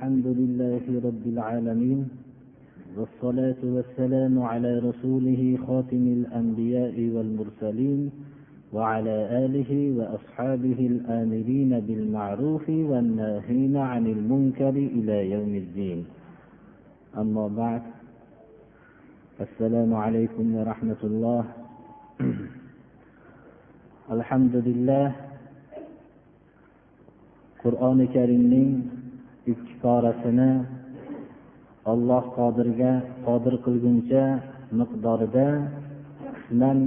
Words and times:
الحمد 0.00 0.26
لله 0.26 0.84
رب 1.08 1.24
العالمين 1.26 2.08
والصلاة 2.96 3.60
والسلام 3.64 4.42
على 4.42 4.78
رسوله 4.78 5.58
خاتم 5.66 6.04
الأنبياء 6.18 6.96
والمرسلين 7.14 8.10
وعلى 8.72 9.16
آله 9.44 9.70
وأصحابه 9.98 10.78
الآمرين 10.92 11.80
بالمعروف 11.80 12.68
والناهين 12.68 13.76
عن 13.76 14.06
المنكر 14.06 14.74
إلى 14.96 15.30
يوم 15.30 15.52
الدين. 15.54 16.04
أما 17.18 17.48
بعد 17.48 17.82
السلام 19.40 19.94
عليكم 19.94 20.46
ورحمة 20.56 21.00
الله. 21.04 21.44
الحمد 24.16 24.54
لله 24.56 25.30
qur'oni 27.60 28.08
karimning 28.08 28.99
ikki 29.46 29.74
porasini 29.82 30.50
olloh 31.92 32.24
qodirga 32.38 32.92
qodir 33.26 33.54
qilguncha 33.64 34.24
miqdorida 34.78 35.46
qisman 36.34 36.78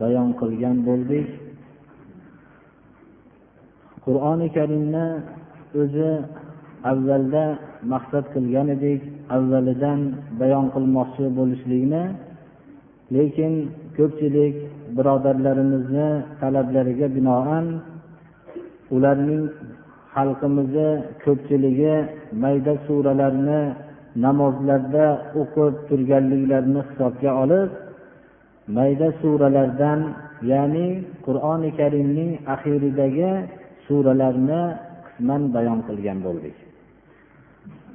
bayon 0.00 0.28
qilgan 0.40 0.76
bo'ldik. 0.88 1.26
Qur'oni 4.04 4.48
karimni 4.56 5.06
o'zi 5.80 6.10
avvalda 6.90 7.44
maqsad 7.92 8.24
qilgan 8.34 8.66
edik 8.76 9.00
avvalidan 9.36 10.00
bayon 10.40 10.66
qilmoqchi 10.74 11.24
bo'lishlikni. 11.38 12.04
Lekin 13.14 13.52
ko'pchilik 13.96 14.54
birodarlarimizni 14.96 16.08
talablariga 16.40 17.06
binoan 17.16 17.66
ularning 18.94 19.44
xalqimizni 20.14 20.90
ko'pchiligi 21.24 21.94
mayda 22.42 22.74
suralarni 22.86 23.60
namozlarda 24.24 25.06
o'qib 25.40 25.74
turganliklarini 25.88 26.80
hisobga 26.88 27.30
olib 27.42 27.70
mayda 28.76 29.08
suralardan 29.20 30.00
ya'ni 30.52 30.86
qur'oni 31.26 31.70
karimning 31.80 32.30
oxiridagi 32.54 33.30
suralarni 33.86 34.62
qisman 35.06 35.42
bayon 35.54 35.78
qilgan 35.88 36.18
bo'ldik. 36.26 36.56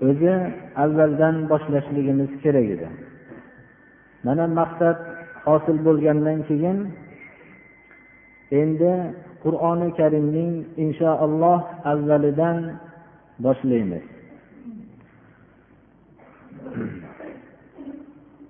O'zi 0.08 0.34
avvaldan 0.84 1.36
boshlashligimiz 1.52 2.32
kerak 2.44 2.68
edi. 2.76 2.88
Mana 4.26 4.46
maqsad 4.60 4.98
hosil 5.48 5.78
bo'lgandan 5.88 6.40
keyin 6.50 6.78
endi 8.62 8.92
qur'oni 9.44 9.88
karimning 10.00 10.52
inshaalloh 10.84 11.60
avvalidan 11.92 12.58
boshlaymiz. 13.46 14.06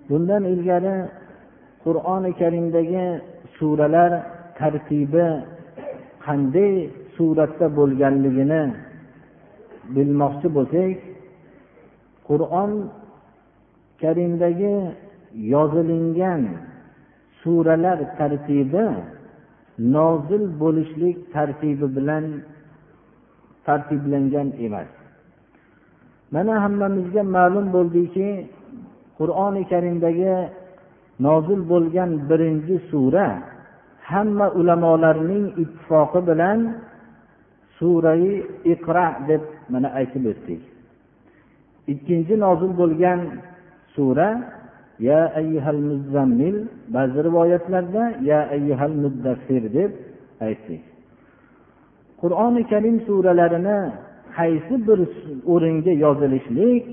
Bundan 0.08 0.42
ilgari 0.52 0.96
qur'oni 1.84 2.30
karimdagi 2.40 3.06
suralar 3.56 4.12
tartibi 4.58 5.28
qanday 6.26 6.72
suratda 7.16 7.66
bo'lganligini 7.78 8.62
bilmoqchi 9.94 10.48
bo'lsak 10.56 10.96
qur'on 12.28 12.72
karimdagi 14.02 14.74
yozilingan 15.54 16.42
suralar 17.40 17.98
tartibi 18.18 18.86
nozil 19.78 20.44
bo'lishlik 20.60 21.16
tartibi 21.34 21.86
bilan 21.96 22.24
tartiblangan 23.66 24.48
emas. 24.66 24.90
Mana 26.34 26.54
hammamizga 26.64 27.22
ma'lum 27.36 27.66
bo'ldiki 27.76 28.28
qur'oni 29.18 29.62
karimdagi 29.72 30.34
nozil 31.26 31.60
bo'lgan 31.72 32.10
birinchi 32.30 32.76
sura 32.90 33.28
hamma 34.10 34.46
ulamolarning 34.58 35.46
ittifoqi 35.62 36.20
bilan 36.30 36.58
surai 37.78 38.28
iqra 38.72 39.06
deb 39.28 39.42
mana 39.72 39.88
aytib 39.98 40.24
o'tdik. 40.32 40.60
Ikkinchi 41.92 42.34
nozil 42.44 42.72
bo'lgan 42.80 43.20
sura 43.94 44.28
ya 44.98 45.20
ayyuhal 45.40 45.82
muzzammil 45.90 46.56
ba'zi 46.94 47.18
rivoyatlarda 47.28 48.02
ya 48.30 48.40
ayyuhal 48.56 48.96
muddassir 49.04 49.62
deb 49.74 49.90
aytdik. 50.46 50.82
Qur'oni 52.20 52.62
karim 52.72 52.96
suralarini 53.06 53.78
qaysi 54.38 54.74
bir 54.88 54.98
o'ringa 55.52 55.92
yozilishlik 56.04 56.84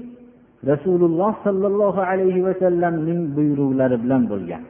rasululloh 0.72 1.34
sollallohu 1.46 2.02
alayhi 2.12 2.46
vasallamning 2.48 3.22
buyruqlari 3.38 3.98
bilan 4.04 4.22
bo'lgan. 4.32 4.64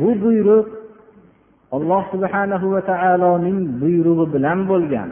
Bu 0.00 0.10
buyruq 0.24 0.66
alloh 1.76 2.02
subhanahu 2.12 2.66
va 2.74 2.80
taoloning 2.92 3.58
buyrug'i 3.82 4.26
bilan 4.34 4.58
bo'lgan. 4.70 5.10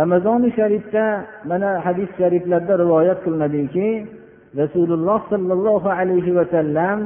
Ramazoni 0.00 0.48
sharifda 0.58 1.04
mana 1.50 1.70
hadis 1.86 2.10
shariflarda 2.20 2.74
rivoyat 2.82 3.18
qilinadiki 3.24 3.88
rasululloh 4.60 5.20
sollallohu 5.32 5.88
alayhi 6.00 6.36
vasallam 6.38 6.98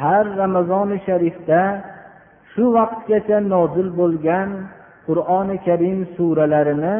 har 0.00 0.24
ramazoni 0.42 0.96
sharifda 1.08 1.62
shu 2.52 2.64
vaqtgacha 2.76 3.36
nozil 3.54 3.88
bo'lgan 4.00 4.48
qur'oni 5.08 5.56
karim 5.66 5.98
suralarini 6.16 6.96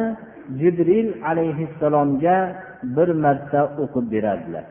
jibril 0.59 1.07
alayhissalomga 1.29 2.37
bir 2.95 3.09
marta 3.23 3.61
o'qib 3.83 4.05
berardilar 4.13 4.65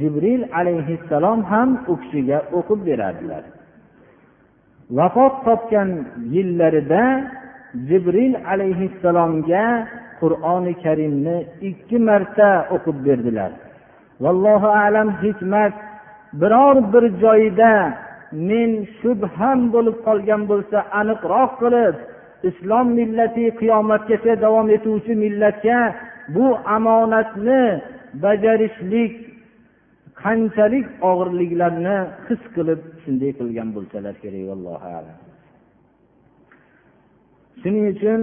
jibril 0.00 0.42
alayhissalom 0.60 1.38
ham 1.52 1.68
u 1.92 1.94
kishiga 2.02 2.38
o'qib 2.58 2.80
berardilar 2.88 3.42
vafot 4.98 5.34
topgan 5.46 5.88
yillarida 6.34 7.04
jibril 7.88 8.34
alayhissalomga 8.52 9.64
qur'oni 10.20 10.74
karimni 10.84 11.36
ikki 11.70 11.98
marta 12.08 12.50
o'qib 12.74 12.96
berdilar. 13.06 13.52
Vallohu 14.24 14.68
alam 14.84 15.08
hikmat. 15.22 15.74
Biror 16.40 16.76
bir 16.92 17.04
joyida 17.24 17.72
men 18.48 18.70
shubham 19.00 19.60
bo'lib 19.74 19.96
qolgan 20.06 20.42
bo'lsa 20.50 20.78
aniqroq 21.00 21.50
qilib 21.62 21.96
islom 22.50 22.86
millati 22.98 23.44
qiyomatgacha 23.60 24.32
davom 24.44 24.66
etuvchi 24.76 25.12
millatga 25.24 25.80
bu 26.34 26.46
omonatni 26.76 27.62
bajarishlik 28.24 29.12
qanchalik 30.22 30.86
og'irliklarni 31.10 31.98
his 32.26 32.42
qilib 32.54 32.80
shunday 33.02 33.30
qilgan 33.38 33.68
bo'lsalar 33.76 34.14
kerak 34.22 34.42
vallohu 34.50 34.88
alam. 34.98 35.31
Shuning 37.60 37.84
uchun 37.94 38.20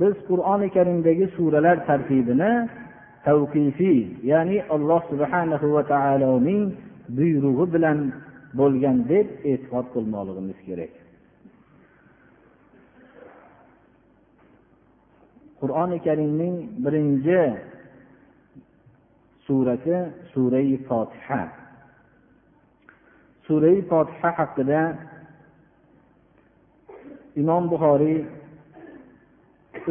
biz 0.00 0.14
qur'oni 0.28 0.68
karimdagi 0.76 1.26
suralar 1.36 1.76
tartibini 1.88 2.52
tavqifiy 3.26 3.98
ya'ni 4.32 4.58
alloh 4.74 5.00
subhanahu 5.10 5.66
va 5.76 5.82
taoloning 5.94 6.62
buyrug'i 7.16 7.66
bilan 7.74 7.98
bo'lgan 8.58 8.96
deb 9.12 9.26
e'tiqod 9.50 9.86
qilmoqligimiz 9.94 10.58
kerak. 10.68 10.92
Qur'oni 15.60 15.98
karimning 16.06 16.54
birinchi 16.84 17.40
surati 19.46 19.96
surai 20.32 20.72
fotiha 20.88 21.42
surai 23.46 23.78
fotiha 23.90 24.30
haqida 24.38 24.80
imom 27.40 27.62
buxoriy 27.72 28.18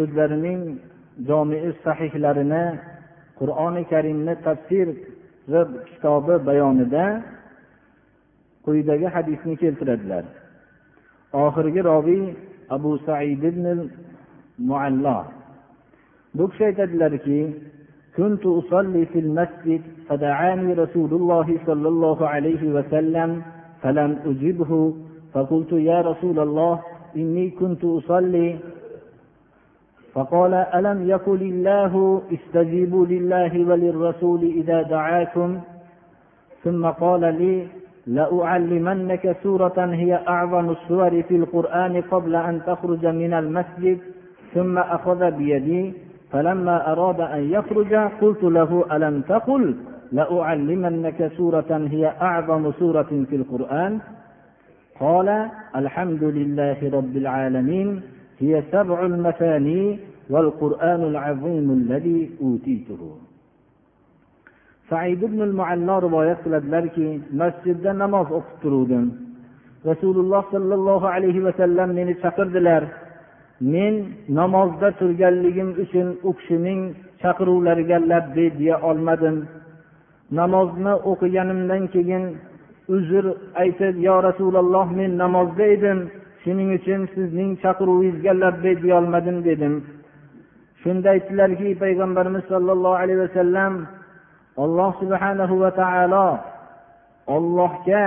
o'zlarining 0.03 0.63
jomii 1.29 1.73
sahihlarini 1.85 2.65
qur'oni 3.39 3.83
karimni 3.93 4.35
tafsir 4.47 4.87
kitobi 5.89 6.35
bayonida 6.49 7.05
quyidagi 8.65 9.09
hadisni 9.15 9.55
keltiradilar 9.63 10.25
oxirgi 11.45 11.81
robiy 11.91 12.23
abu 12.77 12.91
said 13.07 13.43
ibn 13.51 13.67
muallo 14.69 15.19
bu 16.37 16.45
kishi 16.51 16.65
aytadilarki 16.71 17.41
كنت 18.17 18.47
أصلي 18.47 19.07
في 19.13 19.19
المسجد 19.19 19.83
فدعاني 20.09 20.73
رسول 20.73 21.11
الله 21.21 21.49
صلى 21.67 21.89
الله 21.89 22.19
عليه 22.29 22.63
وسلم 22.77 23.31
فلم 23.83 24.11
أجبه 24.31 24.73
فقلت 25.33 25.73
يا 25.73 26.01
رسول 26.01 26.39
الله 26.47 26.75
إني 27.17 27.51
كنت 27.51 27.85
أصلي 27.85 28.49
فقال 30.16 30.54
ألم 30.54 31.10
يقل 31.10 31.42
الله 31.42 32.22
استجيبوا 32.32 33.06
لله 33.06 33.66
وللرسول 33.70 34.44
إذا 34.44 34.82
دعاكم؟ 34.82 35.60
ثم 36.64 36.86
قال 36.86 37.22
لي 37.22 37.68
لأعلمنك 38.08 39.36
سورة 39.44 39.74
هي 39.78 40.20
أعظم 40.28 40.70
السور 40.70 41.22
في 41.22 41.36
القرآن 41.36 42.02
قبل 42.02 42.36
أن 42.36 42.62
تخرج 42.68 43.06
من 43.06 43.34
المسجد. 43.34 43.98
ثم 44.54 44.78
أخذ 44.78 45.32
بيدي 45.32 45.94
فلما 46.32 46.92
أراد 46.92 47.22
أن 47.22 47.52
يخرج 47.52 47.94
قلت 48.22 48.44
له 48.44 48.86
ألم 48.92 49.22
تقل 49.22 49.76
لأعلمنك 50.12 51.32
سورة 51.38 51.88
هي 51.92 52.14
أعظم 52.22 52.72
سورة 52.72 53.26
في 53.30 53.36
القرآن؟ 53.36 54.00
قال 55.00 55.48
الحمد 55.76 56.24
لله 56.24 56.90
رب 56.94 57.18
العالمين. 57.18 58.15
هي 58.41 58.63
سبع 58.73 58.99
المثاني 59.07 59.99
والقرآن 60.31 61.03
العظيم 61.13 61.67
الذي 61.71 62.31
أوتيته 62.43 63.03
said 64.91 65.23
ibn 65.23 65.41
muallo 65.59 65.97
rivoyat 66.07 66.39
qiladilarki 66.45 67.09
masjidda 67.41 67.91
namoz 68.03 68.27
o'qib 68.39 68.57
turuvdim 68.63 69.05
rasululloh 69.91 70.43
sollallohu 70.55 71.07
alayhi 71.17 71.45
vasallam 71.47 71.89
meni 71.99 72.15
chaqirdilar 72.23 72.83
men 73.75 73.95
namozda 74.41 74.89
turganligim 75.01 75.69
uchun 75.85 76.09
u 76.29 76.31
kishining 76.39 76.81
chaqiruvlariga 77.23 77.99
labbay 78.11 78.49
deya 78.59 78.77
olmadim 78.91 79.37
namozni 80.41 80.95
o'qiganimdan 81.11 81.83
keyin 81.95 82.25
uzr 82.97 83.25
aytib 83.63 83.95
yo 84.09 84.17
rasululloh 84.29 84.87
men 84.99 85.11
namozda 85.23 85.65
edim 85.77 85.99
Shuning 86.46 86.70
uchun 86.78 87.02
sizning 87.16 87.52
chaqiruvingizga 87.64 88.34
labbay 88.44 88.76
deyolmadim 88.84 89.38
dedim. 89.50 89.74
Shunda 90.82 91.08
aytdilarki 91.16 91.70
payg'ambarimiz 91.84 92.44
sollallohu 92.52 92.98
alayhi 93.04 93.22
vasallam 93.26 93.74
alloh 94.64 94.92
subhanahu 95.02 95.56
va 95.64 95.72
taolo 95.82 96.28
ollohga 97.36 98.06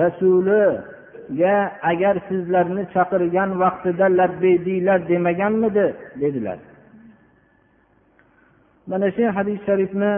rasuliga 0.00 1.56
agar 1.90 2.14
sizlarni 2.28 2.82
chaqirgan 2.94 3.50
vaqtida 3.62 4.06
labbay 4.20 4.54
deyglar 4.66 4.98
demaganmidi 5.10 5.86
dedilar. 6.22 6.58
Mana 8.90 9.08
shu 9.16 9.24
hadis 9.36 9.58
sharifni 9.68 10.12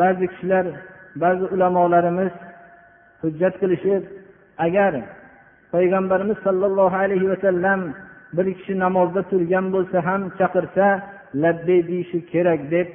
ba'zi 0.00 0.26
kishilar 0.32 0.66
ba'zi 1.22 1.44
ulamolarimiz 1.54 2.32
hujjat 3.22 3.54
qilishib 3.60 4.02
agar 4.66 4.92
payg'ambarimiz 5.72 6.38
sollallohu 6.46 6.96
alayhi 7.04 7.30
vasallam 7.32 7.80
bir 8.36 8.46
kishi 8.58 8.74
namozda 8.84 9.22
turgan 9.30 9.66
bo'lsa 9.74 9.98
ham 10.08 10.22
chaqirsa 10.38 10.86
labbay 11.42 11.80
deyishi 11.88 12.18
kerak 12.32 12.60
deb 12.74 12.88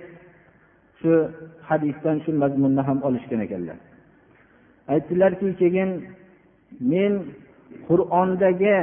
shu 0.99 1.11
hadisdan 1.69 2.17
shu 2.23 2.31
mazmunni 2.41 2.81
ham 2.87 2.99
olishgan 3.07 3.41
ekanlar. 3.45 3.77
Aytdilarki 4.93 5.47
keyin 5.61 5.89
men 6.91 7.13
qur'ondagi 7.87 8.79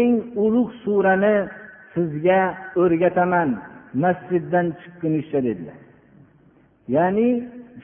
eng 0.00 0.12
ulug' 0.44 0.72
surani 0.84 1.36
sizga 1.94 2.40
o'rgataman 2.82 3.48
masjiddan 4.02 4.66
chiqqunizcha 4.80 5.40
dedilar. 5.48 5.78
Ya'ni 6.96 7.28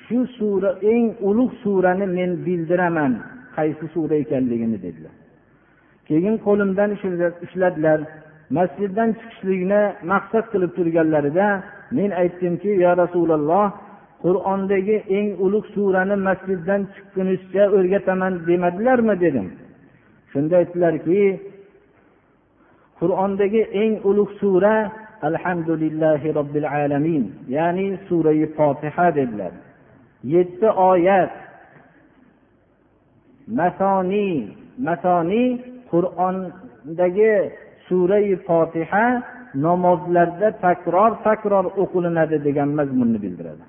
shu 0.04 0.18
sura 0.36 0.70
eng 0.94 1.06
ulug' 1.28 1.54
surani 1.62 2.06
men 2.18 2.30
bildiraman. 2.46 3.12
Qaysi 3.56 3.86
suvda 3.94 4.14
ekanligini 4.24 4.78
dedilar. 4.86 5.14
Keyin 6.08 6.36
qo'limdan 6.46 6.90
ushladilar 7.46 8.00
masjiddan 8.58 9.10
chiqishlikni 9.18 9.82
maqsad 10.12 10.44
qilib 10.52 10.70
turganlarida 10.78 11.48
men 11.98 12.10
aytdimki 12.22 12.70
yo 12.84 12.92
rasululloh 13.02 13.66
qur'ondagi 14.24 14.96
eng 15.18 15.28
ulug' 15.46 15.68
surani 15.74 16.16
masjiddan 16.28 16.80
chiqqunizcha 16.94 17.64
o'rgataman 17.76 18.32
demadilarmi 18.48 19.14
dedim. 19.24 19.46
Shunda 20.32 20.54
aytdilarki 20.62 21.22
qur'ondagi 23.00 23.62
eng 23.82 23.92
ulug' 24.10 24.32
sura 24.40 24.74
alhamdulillahi 25.28 26.28
robbil 26.38 26.68
alamin 26.82 27.24
ya'ni 27.56 27.86
surai 28.08 28.44
fotiha 28.56 29.06
dedilar. 29.18 29.52
Yetti 30.34 30.68
oyat 30.92 31.34
masoniy 33.46 34.34
masoniy 34.78 35.48
qur'ondagi 35.90 37.34
surai 37.86 38.36
fotiha 38.46 39.06
namozlarda 39.54 40.48
takror 40.64 41.12
takror 41.26 41.64
o'qilinadi 41.82 42.36
degan 42.46 42.68
mazmunni 42.78 43.18
bildiradi. 43.24 43.64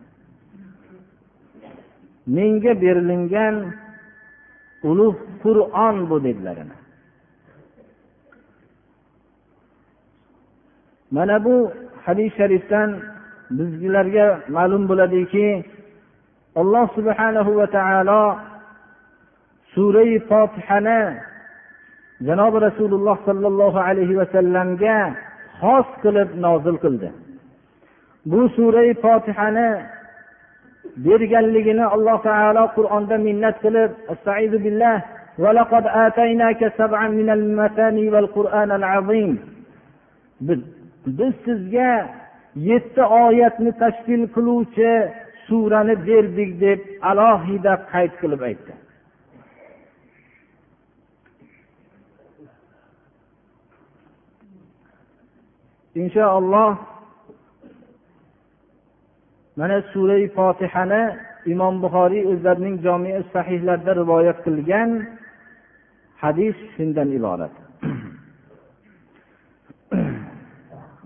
Menga 2.36 2.74
berilingan 2.84 3.56
ulug' 4.90 5.20
qur'on 5.44 5.96
bu 6.10 6.18
dedilar 6.28 6.58
mana 11.16 11.38
bu 11.46 11.56
hadis 12.06 12.32
sharifdan 12.38 12.90
bizlarga 13.58 14.28
ma'lum 14.56 14.84
bo'ladiki 14.90 15.48
alloh 16.62 16.86
subhanahu 16.98 17.52
va 17.60 17.68
taolo 17.78 18.22
surai 19.75 20.19
fotihani 20.29 21.01
janobi 22.27 22.59
rasululloh 22.69 23.17
sollallohu 23.29 23.79
alayhi 23.89 24.19
vasallamga 24.21 24.99
xos 25.61 25.89
qilib 26.03 26.29
nozil 26.45 26.77
qildi 26.85 27.09
bu 28.31 28.41
surai 28.57 28.91
fotihani 29.05 29.69
berganligini 31.05 31.85
alloh 31.95 32.17
taolo 32.29 32.65
qur'onda 32.77 33.17
minnat 33.27 33.57
qilib 33.65 33.91
billah 34.67 34.97
ولقد 35.45 35.85
آتيناك 36.07 36.73
سبعا 36.79 37.09
من 37.09 37.31
المثاني 37.31 38.09
والقرآن 38.13 38.71
العظيم 38.81 39.39
biz 41.07 41.35
sizga 41.45 41.93
yetti 42.57 43.03
oyatni 43.03 43.73
tashkil 43.83 44.23
qiluvchi 44.35 44.93
surani 45.47 45.95
berdik 46.07 46.51
deb 46.65 46.81
alohida 47.11 47.73
qayd 47.93 48.13
qilib 48.21 48.41
aytdi 48.49 48.73
Inshaalloh 55.96 56.76
mana 59.58 59.82
surai 59.94 60.28
fotihani 60.36 61.02
imom 61.54 61.80
buxoriy 61.84 62.24
o'zlarining 62.32 62.78
jomi 62.86 63.12
sahihlarida 63.34 63.94
rivoyat 64.02 64.38
qilgan 64.46 64.90
hadis 66.24 66.56
shundan 66.76 67.10
iborat 67.20 67.54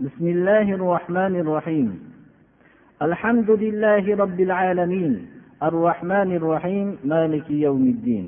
بسم 0.07 0.25
الله 0.35 0.67
الرحمن 0.79 1.33
الرحيم 1.43 1.87
الحمد 3.01 3.49
لله 3.63 4.03
رب 4.23 4.39
العالمين 4.47 5.13
الرحمن 5.63 6.29
الرحيم 6.39 6.87
مالك 7.03 7.47
يوم 7.51 7.83
الدين 7.95 8.25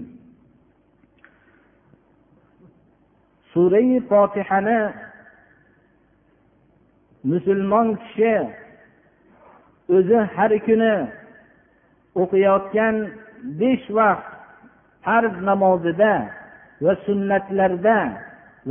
سورة 3.53 3.99
فاتحة 4.09 4.67
musulmon 7.23 7.87
kishi 8.01 8.33
o'zi 9.95 10.19
har 10.35 10.51
kuni 10.67 10.93
o'qiyotgan 12.21 12.95
besh 13.59 13.87
vaqt 13.97 14.27
farz 15.05 15.35
namozida 15.49 16.13
va 16.83 16.93
sunnatlarda 17.05 17.97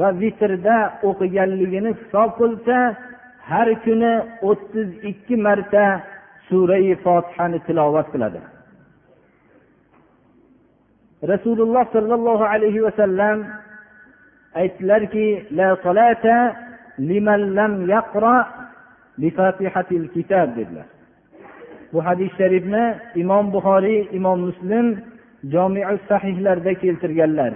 va 0.01 0.09
vitrda 0.21 0.79
o'qiganligini 1.09 1.91
hisob 2.01 2.31
qilsa 2.41 2.77
har 3.51 3.69
kuni 3.85 4.13
o'ttiz 4.51 4.89
ikki 5.11 5.37
marta 5.47 5.85
surai 6.49 6.95
fotihani 7.05 7.59
tilovat 7.67 8.07
qiladi. 8.13 8.41
Rasululloh 11.33 11.85
sollallohu 11.97 12.45
alayhi 12.55 12.85
vasallam 12.87 13.37
aytdilarki 14.61 15.27
la 15.59 15.69
salata 15.85 16.37
liman 17.09 17.43
lam 17.57 17.73
yaqra 17.95 18.37
bifatihatil 19.21 20.07
kitob 20.15 20.49
dedilar. 20.57 20.89
Bu 21.93 21.99
hadis 22.07 22.31
sharifni 22.39 22.85
imom 23.23 23.45
buxoriy 23.55 24.01
imom 24.19 24.39
muslim 24.47 24.87
jomiu 25.53 25.99
sahihlarda 26.09 26.73
keltirganlar. 26.83 27.53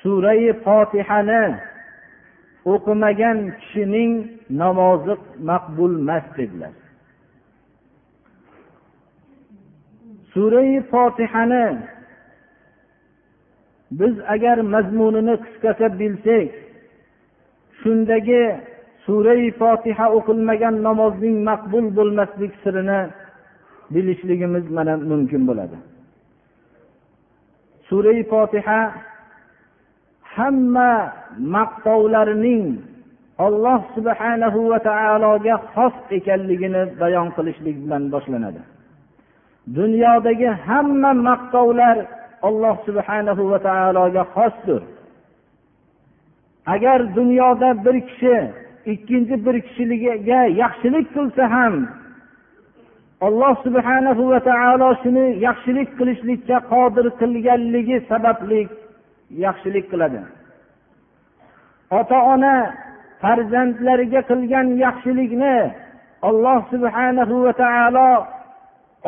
Surai 0.00 0.52
fotihani 0.64 1.44
o'qimagan 2.72 3.38
kishining 3.60 4.12
namozi 4.60 5.14
maqbul 5.50 5.92
emas 6.02 6.26
dedilar. 6.36 6.74
Surai 10.32 10.72
fotihani 10.90 11.66
biz 13.98 14.14
agar 14.34 14.58
mazmunini 14.74 15.34
qisqacha 15.44 15.88
bilsak 16.00 16.65
shundagi 17.86 18.42
surai 19.06 19.46
fotiha 19.60 20.06
o'qilmagan 20.18 20.74
namozning 20.86 21.36
maqbul 21.48 21.86
bo'lmaslik 21.98 22.52
sirini 22.62 23.00
bilishligimiz 23.94 24.64
mana 24.76 24.94
mumkin 25.10 25.42
bo'ladi. 25.48 25.76
Surai 27.88 28.20
fotiha 28.32 28.80
hamma 30.34 30.92
maqtovlarning 31.56 32.64
olloh 33.46 33.80
subhanahu 33.96 34.58
va 34.70 34.78
taologa 34.90 35.56
xos 35.74 35.94
ekanligini 36.18 36.82
bayon 37.00 37.28
qilishlik 37.36 37.76
bilan 37.84 38.02
boshlanadi. 38.14 38.62
Dunyodagi 39.78 40.50
hamma 40.68 41.10
maqtovlar 41.28 41.96
alloh 42.48 42.76
subhanahu 42.86 43.42
va 43.52 43.58
taologa 43.68 44.22
xosdir. 44.36 44.82
Agar 46.66 47.16
dunyoda 47.16 47.84
bir 47.84 47.96
kishi 48.08 48.36
ikkinchi 48.92 49.46
bir 49.46 49.56
kishiga 49.66 50.40
yaxshilik 50.62 51.06
qilsa 51.16 51.44
ham 51.54 51.74
alloh 53.20 53.54
subhanahu 53.66 54.22
va 54.32 54.40
taolo 54.50 54.88
shuni 55.02 55.26
yaxshilik 55.46 55.88
qilishlikka 55.98 56.58
qodir 56.72 57.06
qilganligi 57.20 57.98
sababli 58.10 58.60
yaxshilik 59.44 59.84
qiladi. 59.92 60.20
Ota 61.98 62.18
ona 62.34 62.54
farzandlariga 63.22 64.20
qilgan 64.30 64.66
yaxshilikni 64.84 65.56
alloh 66.28 66.60
subhanahu 66.72 67.34
va 67.46 67.52
taolo 67.62 68.10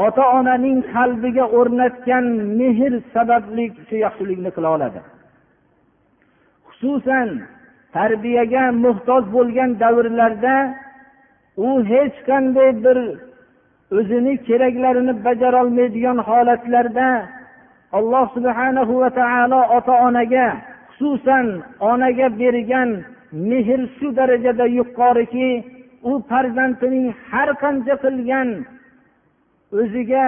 ota 0.07 0.25
onaning 0.39 0.79
qalbiga 0.95 1.45
o'rnatgan 1.59 2.27
mehr 2.59 2.93
sababli 3.15 3.65
shu 3.89 3.97
yaxshilikni 4.05 4.51
qila 4.57 4.69
oladi. 4.77 5.01
Xususan 6.81 7.29
tarbiyaga 7.93 8.65
muhtoj 8.85 9.23
bo'lgan 9.35 9.71
davrlarda 9.83 10.57
u 11.57 11.69
hech 11.91 12.17
qanday 12.29 12.71
bir 12.85 12.99
o'zini 13.99 14.35
keraklarini 14.47 15.15
bajarolmaydigan 15.27 16.19
holatlarda 16.29 17.09
alloh 17.99 18.25
subhanahu 18.37 18.93
va 19.03 19.11
taolo 19.21 19.61
ota 19.77 19.95
onaga 20.07 20.49
xususan 20.97 21.47
onaga 21.91 22.27
bergan 22.41 22.91
mehr 23.49 23.81
shu 23.97 24.09
darajada 24.19 24.67
yuqoriki 24.79 25.51
u 26.11 26.13
farzandining 26.29 27.07
har 27.31 27.49
qancha 27.63 27.95
qilgan 28.05 28.49
o'ziga 29.81 30.27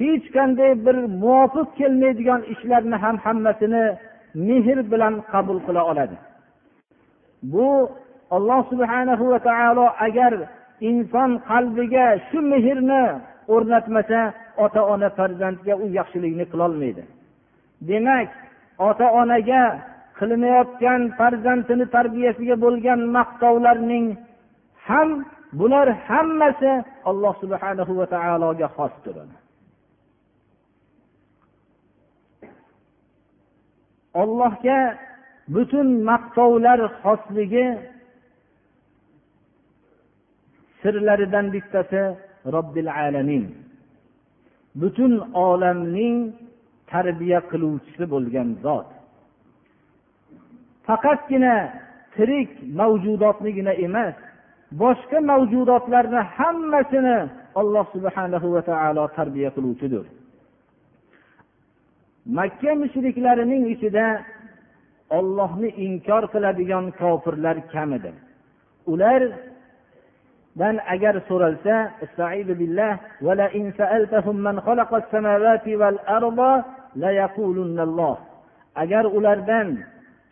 hech 0.00 0.26
qanday 0.36 0.72
bir 0.86 0.96
muvofiq 1.22 1.68
kelmaydigan 1.78 2.40
ishlarni 2.52 2.96
ham 3.04 3.16
hammasini 3.24 3.86
mehr 4.46 4.78
bilan 4.92 5.14
qabul 5.32 5.58
qila 5.66 5.82
oladi. 5.90 6.16
Bu 7.52 7.68
alloh 8.36 8.60
subhanahu 8.72 9.24
va 9.32 9.38
taolo 9.48 9.86
agar 10.06 10.32
inson 10.90 11.30
qalbiga 11.50 12.06
shu 12.28 12.38
mehrni 12.52 13.04
o'rnatmasa 13.54 14.20
ota 14.64 14.80
ona 14.92 15.08
farzandga 15.18 15.74
u 15.82 15.84
yaxshilikni 15.98 16.44
qilolmaydi. 16.52 17.02
Demak 17.88 18.28
ota 18.88 19.06
onaga 19.20 19.62
qilinayotgan 20.18 21.00
farzandini 21.18 21.86
tarbiyasiga 21.96 22.56
bo'lgan 22.64 23.00
maqtovlarning 23.16 24.06
ham 24.88 25.08
bular 25.60 25.88
hammasi 26.08 26.72
alloh 27.10 27.34
subhanahu 27.42 27.92
va 28.00 28.06
taologa 28.14 28.66
xosdir 28.76 29.16
ollohga 34.22 34.78
butun 35.54 35.88
maqtovlar 36.10 36.80
xosligi 37.02 37.66
sirlaridan 40.80 41.46
bittasi 41.54 42.02
robbil 42.54 42.88
alamin. 43.04 43.44
Butun 44.80 45.12
olamning 45.46 46.16
tarbiya 46.92 47.40
qiluvchisi 47.50 48.04
bo'lgan 48.12 48.48
zot. 48.64 48.88
Faqatgina 50.86 51.54
tirik 52.14 52.50
mavjudotnigina 52.80 53.72
emas 53.86 54.16
boshqa 54.82 55.18
mavjudotlarni 55.30 56.20
hammasini 56.36 57.18
alloh 57.60 57.86
subhanahu 57.94 58.46
va 58.54 58.62
taolo 58.70 59.04
tarbiya 59.18 59.50
qiluvchidir. 59.56 60.04
Makka 62.26 62.74
mushriklarining 62.82 63.64
ichida 63.74 64.06
ollohni 65.18 65.68
inkor 65.86 66.22
qiladigan 66.32 66.86
kofirlar 67.00 67.56
kam 67.72 67.92
edi. 67.98 68.10
Ulardan 68.92 70.76
agar 70.94 71.14
so'ralsa 71.28 71.76
agar 78.82 79.04
ulardan 79.16 79.68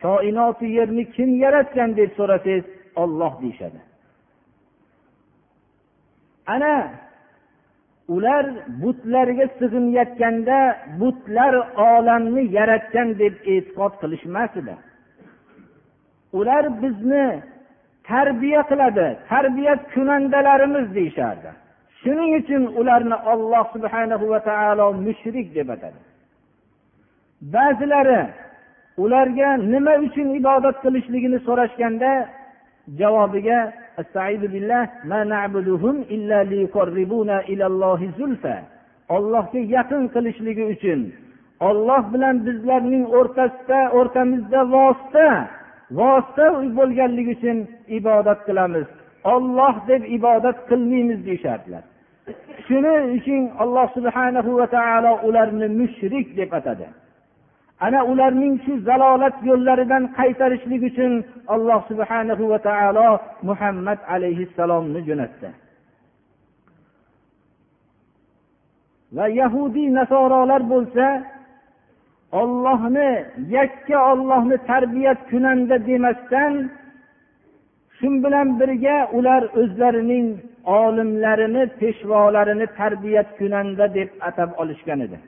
koinoti 0.03 0.67
yerni 0.77 1.05
kim 1.15 1.31
yaratgan 1.45 1.91
deb 1.99 2.11
so'rasangiz 2.19 2.65
olloh 3.03 3.33
deyishadi. 3.43 3.81
Ana 6.55 6.75
ular 8.09 8.47
butlarga 8.83 9.47
sig'inayotganda 9.59 10.59
butlar 11.01 11.55
olamni 11.91 12.43
yaratgan 12.59 13.09
deb 13.23 13.35
e'tiqod 13.53 13.93
qilishmas 14.03 14.53
edi. 14.61 14.75
Ular 16.39 16.65
bizni 16.83 17.27
tarbiya 18.11 18.63
qiladi 18.71 19.07
tarbiyat 19.31 19.81
kunandalarimiz 19.95 20.87
deyishardi. 20.95 21.51
Shuning 22.01 22.31
uchun 22.41 22.63
ularni 22.81 23.17
olloh 23.33 23.65
subhanahu 23.75 24.25
va 24.33 24.41
taolo 24.49 24.87
mushrik 25.07 25.47
deb 25.55 25.69
atadi. 25.75 26.01
Ba'zilari 27.55 28.23
ularga 29.05 29.49
nima 29.73 29.95
uchun 30.07 30.29
ibodat 30.41 30.77
qilishligini 30.85 31.39
so'rashganda 31.47 32.11
javobiga 33.01 33.59
ollohga 39.17 39.61
yaqin 39.77 40.03
qilishligi 40.15 40.65
uchun 40.75 41.01
olloh 41.69 42.03
bilan 42.13 42.37
bizlarning 42.47 43.05
o'rtasida 43.19 43.81
o'rtamizda 43.99 44.61
vosita 44.75 45.29
vosita 45.91 46.47
bo'lganligi 46.79 47.31
uchun 47.37 47.59
ibodat 47.99 48.41
qilamiz. 48.47 48.87
Olloh 49.35 49.75
deb 49.89 50.03
ibodat 50.17 50.59
qilmaymiz 50.69 51.21
deyishardilar. 51.27 51.83
Shuning 52.67 53.05
uchun 53.19 53.43
alloh 53.63 53.87
subhanahu 53.97 54.51
va 54.61 54.67
taolo 54.77 55.13
ularni 55.29 55.69
mushrik 55.81 56.27
deb 56.39 56.51
atadi. 56.59 56.87
Ana 57.81 58.05
ularning 58.05 58.57
shu 58.65 58.73
zalolat 58.89 59.37
yo'llaridan 59.51 60.05
qaytarishlik 60.19 60.83
uchun 60.91 61.13
alloh 61.55 61.81
subhanahu 61.91 62.45
va 62.53 62.59
taolo 62.69 63.09
muhammad 63.49 63.99
alayhissalomni 64.15 65.01
jo'natdi. 65.09 65.49
Va 69.17 69.27
yahudiy 69.41 69.89
nasorolar 69.99 70.63
bo'lsa 70.73 71.07
ollohni 72.41 73.11
yakka 73.57 73.97
ollohni 74.13 74.57
tarbiyat 74.71 75.21
kunanda 75.31 75.77
demasdan 75.89 76.53
shu 77.99 78.09
bilan 78.25 78.49
birga 78.61 78.99
ular 79.19 79.43
o'zlarining 79.61 80.27
olimlarini 80.79 81.63
peshvolarini 81.81 82.67
tarbiyat 82.79 83.29
kunanda 83.39 83.85
deb 83.95 84.09
atab 84.29 84.51
olishgan 84.63 85.01
edi. 85.07 85.19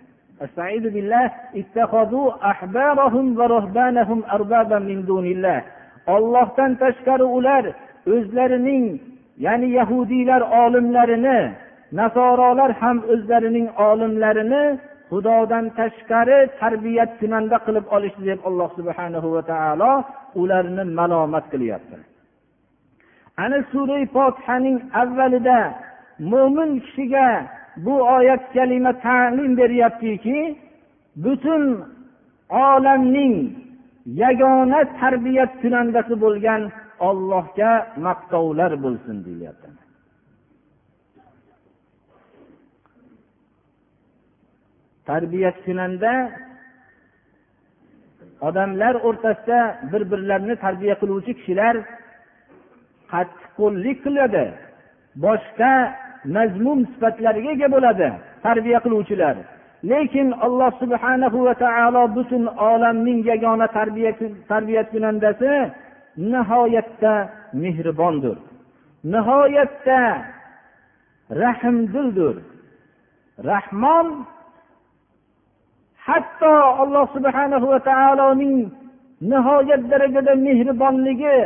استعيذ 0.45 0.85
بالله 0.95 1.31
اتخذوا 1.61 2.27
احبارهم 2.51 3.25
ورهبانهم 3.39 4.19
اربابا 4.37 4.79
من 4.79 5.05
دون 5.09 5.25
الله 5.25 5.61
ollohdan 6.15 6.71
tashqari 6.81 7.25
ular 7.37 7.63
o'zlarining 8.13 8.85
ya'ni 9.45 9.67
yahudiylar 9.79 10.41
olimlarini 10.63 11.39
nasorolar 11.99 12.71
ham 12.81 12.97
o'zlarining 13.13 13.67
olimlarini 13.89 14.63
xudodan 15.11 15.65
tashqari 15.79 16.39
tarbiyat 16.61 17.11
kunanda 17.19 17.57
qilib 17.65 17.85
olishdi 17.95 18.23
deb 18.31 18.39
alloh 18.49 18.69
subhanahu 18.77 19.27
va 19.35 19.41
taolo 19.51 19.93
ularni 20.41 20.83
malomat 20.99 21.45
qilyapti 21.53 21.97
ana 23.43 23.57
sura 23.71 23.99
fotihaning 24.15 24.77
avvalida 25.01 25.59
mo'min 26.31 26.69
kishiga 26.85 27.27
bu 27.84 27.94
oyat 28.16 28.52
kalima 28.54 28.92
ta'lim 29.06 29.56
beryaptiki 29.56 30.38
butun 31.24 31.62
olamning 32.50 33.36
yagona 34.22 34.80
tarbiyat 35.00 35.52
kunandasi 35.62 36.14
bo'lgan 36.24 36.62
ollohga 37.08 37.72
maqtovlar 38.06 38.72
bo'lsin 38.84 39.16
deyilyapti 39.26 39.68
tarbiyat 45.06 45.56
kunanda 45.66 46.12
odamlar 48.40 48.94
o'rtasida 49.08 49.60
bir 49.92 50.02
birlarini 50.10 50.56
tarbiya 50.64 50.94
qiluvchi 51.02 51.32
kishilar 51.38 51.74
qattiqqo'llik 53.12 53.98
qiladi. 54.06 54.44
Boshqa 55.24 55.72
mazmun 56.34 56.80
sifatlarga 56.92 57.50
ega 57.54 57.68
bo'ladi 57.74 58.08
tarbiya 58.46 58.78
qiluvchilar. 58.84 59.36
Lekin 59.90 60.28
alloh 60.46 60.70
subhanahu 60.82 61.38
va 61.46 61.54
taolo 61.64 62.02
butun 62.16 62.42
olamning 62.70 63.20
yagona 63.30 63.66
tarbiya 64.50 64.82
kunandasi 64.92 65.52
nihoyatda 66.32 67.14
mehribondir. 67.62 68.36
Nihoyatda 69.12 70.00
rahmdildir. 71.42 72.36
Rahmon 73.50 74.06
hatto 76.06 76.54
alloh 76.82 77.06
subhanahu 77.16 77.66
va 77.72 77.78
taoloning 77.90 78.56
nihoyat 79.30 79.82
darajada 79.90 80.34
mehribonligi 80.46 81.38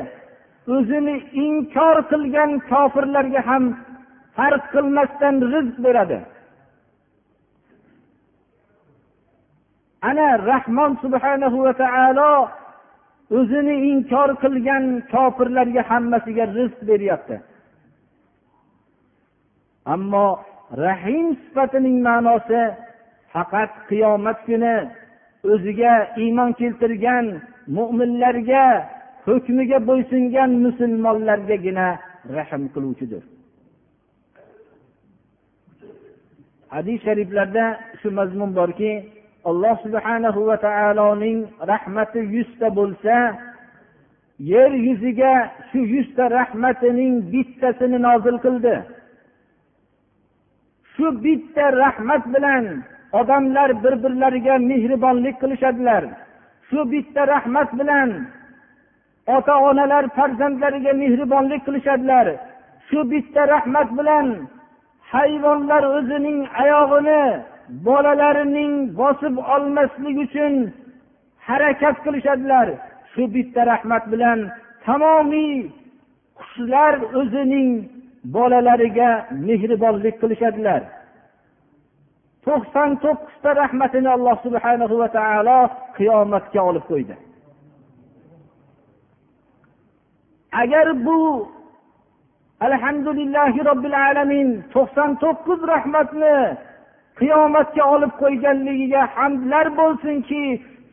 o'zini 0.75 1.17
inkor 1.45 1.97
qilgan 2.11 2.51
kofirlarga 2.71 3.41
ham 3.49 3.65
farq 4.40 4.64
qilmasdan 4.75 5.35
rizq 5.52 5.76
beradi. 5.87 6.20
Ana 10.09 10.28
rahmon 10.50 10.92
subhanahu 11.02 11.59
va 11.66 11.73
taolo 11.82 12.32
o'zini 13.38 13.76
inkor 13.92 14.30
qilgan 14.42 14.85
kofirlarga 15.12 15.82
hammasiga 15.90 16.44
rizq 16.59 16.78
beryapti. 16.90 17.37
Ammo 19.94 20.28
rahim 20.85 21.26
sifatining 21.42 21.99
ma'nosi 22.09 22.62
faqat 23.32 23.73
qiyomat 23.88 24.38
kuni 24.49 24.76
o'ziga 25.52 25.92
iymon 26.23 26.50
keltirgan 26.61 27.26
mo'minlarga 27.76 28.64
hukmiga 29.26 29.78
bo'ysungan 29.88 30.50
musulmonlargagina 30.64 31.87
rahm 32.37 32.62
qiluvchidir. 32.75 33.23
Hadis 36.75 36.99
shariflarda 37.07 37.65
shu 38.00 38.09
mazmun 38.19 38.50
borki 38.59 38.93
alloh 39.50 39.75
subhanahu 39.85 40.41
va 40.49 40.57
taoloning 40.67 41.39
rahmati 41.73 42.21
yuzta 42.35 42.69
bo'lsa 42.79 43.17
yer 44.53 44.71
yuziga 44.87 45.33
shu 45.71 45.79
yuzta 45.95 46.25
rahmatining 46.39 47.15
bittasini 47.33 47.99
nozil 48.07 48.37
qildi. 48.45 48.75
Shu 50.93 51.07
bitta 51.25 51.65
rahmat 51.85 52.25
bilan 52.35 52.65
odamlar 53.21 53.71
bir 53.83 53.95
birlariga 54.03 54.55
mehribonlik 54.71 55.37
qilishadilar. 55.43 56.03
Shu 56.69 56.81
bitta 56.93 57.23
rahmat 57.35 57.71
bilan 57.81 58.11
ota 59.37 59.55
onalar 59.69 60.05
farzandlariga 60.17 60.93
mehribonlik 61.03 61.61
qilishadilar. 61.67 62.27
Shu 62.89 62.99
bitta 63.12 63.43
rahmat 63.55 63.89
bilan 63.99 64.27
hayvonlar 65.14 65.83
o'zining 65.97 66.38
oyog'ini 66.62 67.23
bolalarining 67.87 68.73
bosib 69.00 69.35
olmaslik 69.55 70.17
uchun 70.26 70.55
harakat 71.49 71.97
qilishadilar. 72.05 72.69
Shu 73.12 73.23
bitta 73.35 73.61
rahmat 73.73 74.05
bilan 74.12 74.38
tamomiy 74.87 75.55
qushlar 76.38 76.95
o'zining 77.21 77.71
bolalariga 78.37 79.11
mehribonlik 79.47 80.17
qilishadilar. 80.23 80.83
To'qson 82.47 82.90
to'qqizta 83.05 83.50
rahmatini 83.62 84.09
alloh 84.17 84.37
subhanahu 84.47 84.95
va 85.02 85.09
taolo 85.19 85.61
qiyomatga 85.97 86.61
olib 86.71 86.85
qo'ydi. 86.90 87.14
Agar 90.62 90.87
bu 91.07 91.19
alhamdulillahi 92.67 93.64
robbil 93.71 93.97
alamin. 94.09 94.49
To'qson 94.75 95.11
to'qqiz 95.23 95.61
rahmatni 95.73 96.37
qiyomatga 97.21 97.83
olib 97.95 98.12
qo'yganligiga 98.23 99.02
hamdlar 99.17 99.67
bo'lsinki 99.81 100.45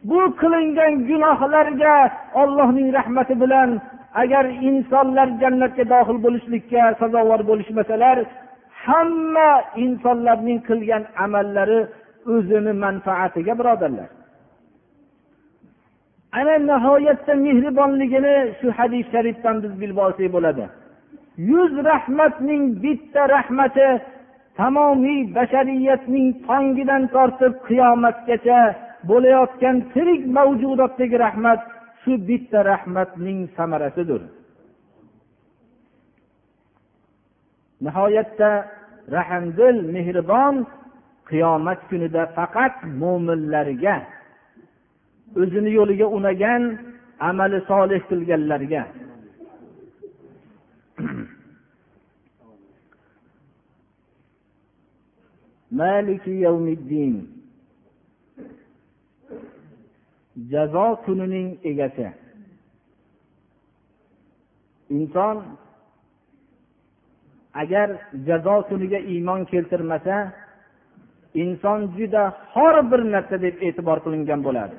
bu 0.09 0.21
qilingan 0.41 0.93
gunohlarga 1.09 1.95
ollohning 2.41 2.87
rahmati 2.97 3.35
bilan 3.43 3.69
agar 4.21 4.45
insonlar 4.69 5.27
jannatga 5.41 5.83
dohil 5.93 6.17
bo'lishlikka 6.25 6.83
sazovor 7.01 7.41
bo'lishmasalar 7.49 8.17
hamma 8.85 9.49
insonlarning 9.85 10.59
qilgan 10.69 11.03
amallari 11.25 11.79
o'zini 12.33 12.73
manfaatiga 12.85 13.53
birodarlar. 13.59 14.09
Ana 16.39 16.55
nihoyatda 16.69 17.33
mehribonligini 17.45 18.35
shu 18.59 18.67
hadis 18.77 19.05
sharifdan 19.13 19.55
biz 19.63 19.73
bilib 19.81 19.97
olsak 20.05 20.29
bo'ladi. 20.35 20.65
Yuz 21.37 21.73
rahmatning 21.85 22.63
bitta 22.83 23.29
rahmati 23.29 23.87
tamomiy 24.57 25.21
bashariyatning 25.35 26.27
tongidan 26.47 27.03
tortib 27.15 27.53
qiyomatgacha 27.67 28.59
bo'layotgan 29.09 29.77
tirik 29.93 30.21
mavjudotdagi 30.37 31.17
rahmat 31.25 31.61
shu 32.01 32.11
bitta 32.29 32.59
rahmatning 32.71 33.39
samarasidir. 33.57 34.21
Nihoyatda 37.85 38.51
rahmdil 39.17 39.77
mehribon 39.93 40.55
qiyomat 41.29 41.79
kunida 41.89 42.23
faqat 42.37 42.75
mo'minlarga 43.01 43.95
o'zini 45.41 45.71
yo'liga 45.77 46.07
unagan 46.17 46.63
amali 47.29 47.59
solih 47.71 48.01
qilganlarga 48.09 48.83
maliki 55.71 56.31
yawmiddin 56.45 57.13
jazo 60.51 60.87
kunining 61.05 61.57
egasi. 61.63 62.07
Inson 64.89 65.37
agar 67.53 67.89
jazo 68.27 68.55
kuniga 68.69 68.99
iymon 68.99 69.45
keltirmasa 69.51 70.17
inson 71.33 71.79
juda 71.97 72.23
xor 72.53 72.75
bir 72.91 73.01
narsa 73.13 73.37
deb 73.45 73.55
e'tibor 73.67 73.97
qilingan 74.05 74.41
bo'ladi. 74.47 74.77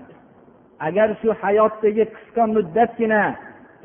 Agar 0.87 1.09
shu 1.21 1.29
hayotdagi 1.43 2.05
qisqa 2.15 2.45
muddatgina 2.55 3.23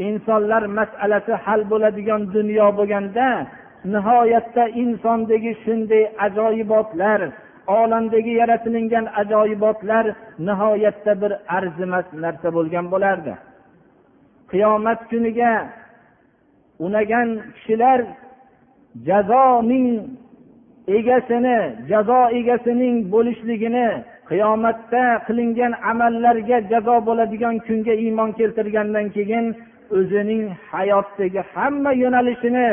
insonlar 0.07 0.63
masalasi 0.79 1.33
hal 1.45 1.61
bo'ladigan 1.71 2.21
dunyo 2.35 2.67
bo'lganda 2.77 3.27
nihoyatda 3.85 4.67
insondagi 4.67 5.51
shunday 5.63 6.03
ajoyibotlar 6.25 7.21
olamdagi 7.67 8.31
yaratilingan 8.41 9.05
ajoyibotlar 9.21 10.05
nihoyatda 10.47 11.21
bir 11.21 11.31
arzimas 11.57 12.05
narsa 12.13 12.49
bo'lgan 12.57 12.85
bo'lardi. 12.93 13.33
Qiyomat 14.51 14.99
kuniga 15.09 15.51
unagan 16.79 17.29
kishilar 17.55 17.99
jazoning 19.07 19.87
egasini 20.87 21.57
jazo 21.89 22.21
egasining 22.39 22.95
bo'lishligini 23.13 23.87
qiyomatda 24.29 25.03
qilingan 25.27 25.73
amallarga 25.91 26.57
jazo 26.71 26.95
bo'ladigan 27.07 27.55
kunga 27.67 27.93
iymon 28.03 28.31
keltirgandan 28.39 29.07
keyin 29.15 29.45
o'zining 29.97 30.43
hayotdagi 30.71 31.41
hamma 31.53 31.91
yo'nalishini 32.03 32.67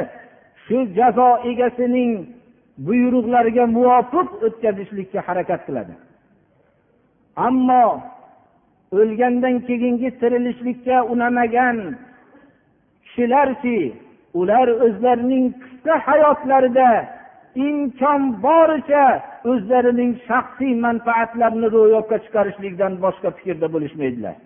shu 0.70 0.78
jazo 0.98 1.28
egasining 1.50 2.12
buyruqlariga 2.86 3.64
muvofiq 3.76 4.28
o'tkazishlikka 4.46 5.20
harakat 5.28 5.60
qiladi. 5.66 5.94
Ammo 7.46 7.86
o'lgandan 8.98 9.56
keyingi 9.68 10.10
tirilishlikka 10.20 10.96
unamagan 11.12 11.76
kishilarki 13.04 13.78
ular 14.40 14.66
o'zlarining 14.86 15.46
qisqa 15.62 15.94
hayotlarida 16.06 16.90
imkon 17.68 18.22
boricha 18.46 19.06
o'zlarining 19.50 20.12
shaxsiy 20.28 20.72
manfaatlarini 20.86 21.68
ro'yobga 21.76 22.16
chiqarishlikdan 22.24 22.92
boshqa 23.04 23.28
fikrda 23.36 23.66
bo'lishmaydilar. 23.74 24.36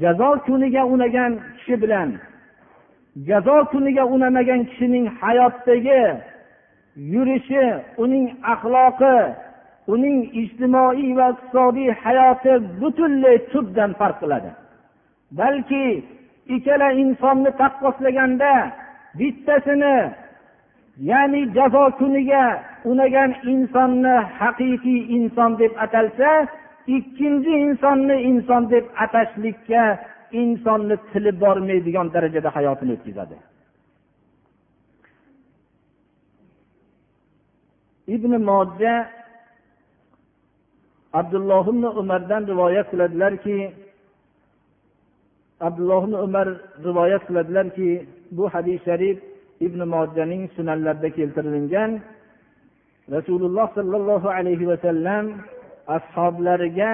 Jazo 0.00 0.30
kuniga 0.46 0.82
unagan 0.84 1.32
kishi 1.56 1.76
bilan 1.82 2.10
jazo 3.28 3.64
kuniga 3.70 4.04
unamagan 4.06 4.64
kishining 4.66 5.06
hayotdagi 5.20 6.02
yurishi 6.96 7.64
uning 8.02 8.26
axloqi 8.52 9.16
uning 9.92 10.18
ijtimoiy 10.42 11.14
va 11.18 11.26
iqtisodiy 11.32 11.90
hayoti 12.02 12.52
butunlay 12.80 13.36
tubdan 13.52 13.90
farq 13.98 14.16
qiladi. 14.20 14.50
Balki 15.38 15.84
ikkala 16.54 16.88
insonni 17.02 17.50
taqqoslaganda 17.60 18.52
bittasini 19.18 19.96
ya'ni 21.10 21.42
jazo 21.56 21.84
kuniga 21.98 22.44
unagan 22.90 23.30
insonni 23.52 24.14
haqiqiy 24.38 25.00
inson 25.16 25.50
deb 25.60 25.72
atalsa 25.84 26.32
ikkinchi 26.86 27.52
insonni 27.66 28.16
inson 28.30 28.70
deb 28.70 28.84
atashlikka 29.04 29.82
insonni 30.32 30.96
tili 31.12 31.32
bormaydigan 31.40 32.08
darajada 32.14 32.50
hayotini 32.56 32.92
o'tkazadi. 32.96 33.36
Ibn 38.16 38.32
moja 38.50 38.94
abdulloh 41.20 41.64
ibn 41.72 41.84
umardan 42.00 42.42
rivoyat 42.52 42.86
qiladilarki 42.92 43.58
abdulloh 45.60 46.02
ibn 46.06 46.14
umar 46.26 46.46
rivoyat 46.86 47.22
qiladilarki 47.28 47.90
bu 48.36 48.44
hadis 48.54 48.78
sharif 48.84 49.18
ibn 49.66 49.80
mojaning 49.94 50.42
sunanlarida 50.56 51.08
keltirilgan. 51.16 51.90
Rasululloh 53.16 53.66
sollallohu 53.74 54.28
alayhi 54.38 54.68
vasallam 54.72 55.24
ashoblariga 55.91 56.91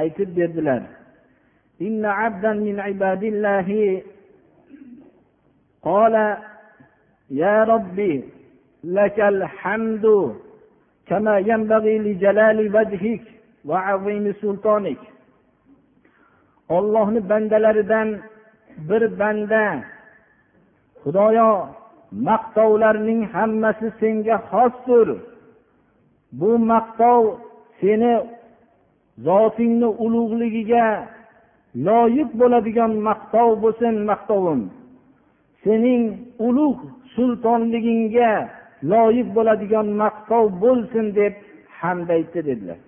aytib 0.00 0.30
berdilar 0.36 0.82
إن 1.86 2.04
عبدا 2.04 2.52
من 2.52 2.80
عباد 2.80 3.22
الله 3.24 3.68
قال 5.82 6.14
يا 7.30 7.64
ربي 7.64 8.24
لك 8.84 9.18
الحمد 9.20 10.34
كما 11.08 11.38
ينبغي 11.38 11.98
لجلال 11.98 12.58
وجهك 12.76 13.22
وعظيم 13.64 14.24
سلطانك 14.42 14.98
ollohni 16.76 17.20
bandalaridan 17.30 18.08
bir 18.88 19.02
banda 19.18 19.64
xudoyo 21.02 21.50
maqtovlarning 22.28 23.20
hammasi 23.34 23.88
senga 24.00 24.36
xosdir 24.50 25.08
bu 26.38 26.50
maqtov 26.70 27.22
seni 27.80 28.12
zotingni 29.26 29.88
ulug'ligiga 30.04 30.86
loyiq 31.86 32.30
bo'ladigan 32.40 32.92
maqtov 33.08 33.50
bo'lsin 33.62 33.94
maqtovim 34.10 34.62
sening 35.64 36.02
ulug' 36.46 36.82
sultonligingga 37.14 38.32
loyiq 38.92 39.28
bo'ladigan 39.36 39.88
maqtov 40.02 40.44
bo'lsin 40.64 41.06
deb 41.18 41.34
hamd 41.80 42.08
aytdi 42.16 42.40
dedilar 42.50 42.80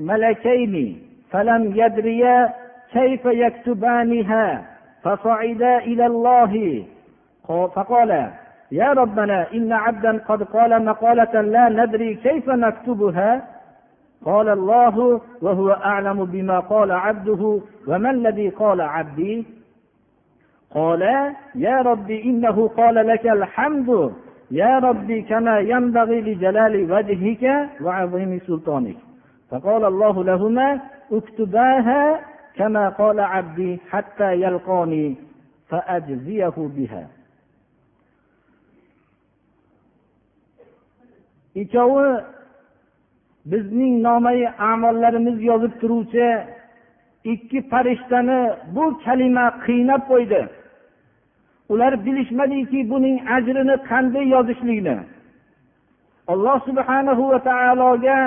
ملكين 0.00 1.02
فلم 1.30 1.72
يدريا 1.76 2.52
كيف 2.92 3.24
يكتبانها 3.24 4.64
فصعدا 5.02 5.78
إلى 5.78 6.06
الله 6.06 6.84
فقال 7.48 8.30
يا 8.71 8.93
ربنا 8.93 9.53
إن 9.53 9.73
عبدا 9.73 10.17
قد 10.17 10.43
قال 10.43 10.85
مقالة 10.85 11.41
لا 11.41 11.69
ندري 11.69 12.15
كيف 12.15 12.49
نكتبها. 12.49 13.47
قال 14.25 14.49
الله 14.49 15.21
وهو 15.41 15.71
أعلم 15.71 16.25
بما 16.25 16.59
قال 16.59 16.91
عبده 16.91 17.61
وما 17.87 18.09
الذي 18.09 18.49
قال 18.49 18.81
عبدي. 18.81 19.45
قال 20.75 21.01
يا 21.55 21.81
رب 21.81 22.11
إنه 22.11 22.67
قال 22.67 22.95
لك 22.95 23.27
الحمد. 23.27 24.13
يا 24.51 24.79
ربي 24.79 25.21
كما 25.21 25.59
ينبغي 25.59 26.21
لجلال 26.21 26.91
وجهك 26.91 27.69
وعظيم 27.81 28.39
سلطانك. 28.47 28.97
فقال 29.51 29.85
الله 29.85 30.23
لهما 30.23 30.79
اكتباها 31.11 32.19
كما 32.55 32.89
قال 32.89 33.19
عبدي 33.19 33.79
حتى 33.89 34.33
يلقاني 34.41 35.15
فأجزيه 35.69 36.53
بها. 36.57 37.18
Ikkovi 41.55 42.23
bizning 43.45 44.01
nomai 44.03 44.47
amollarimiz 44.71 45.43
yozib 45.43 45.73
turuvchi 45.81 46.27
ikki 47.23 47.69
farishtani 47.69 48.39
bu 48.75 48.99
kalima 49.05 49.45
qiynab 49.65 50.01
qo'ydi. 50.11 50.41
Ular 51.69 51.93
bilishmadiki 52.05 52.79
buning 52.91 53.17
ajrini 53.35 53.75
qanday 53.89 54.25
yozishlikni. 54.35 54.97
Alloh 56.31 56.57
subhanahu 56.67 57.23
va 57.31 57.39
taologa 57.49 58.19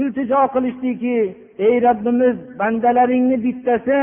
iltijo 0.00 0.42
qilishdiki 0.54 1.16
ey 1.58 1.82
robbimiz 1.86 2.36
bandalaringni 2.58 3.36
bittasi 3.44 4.00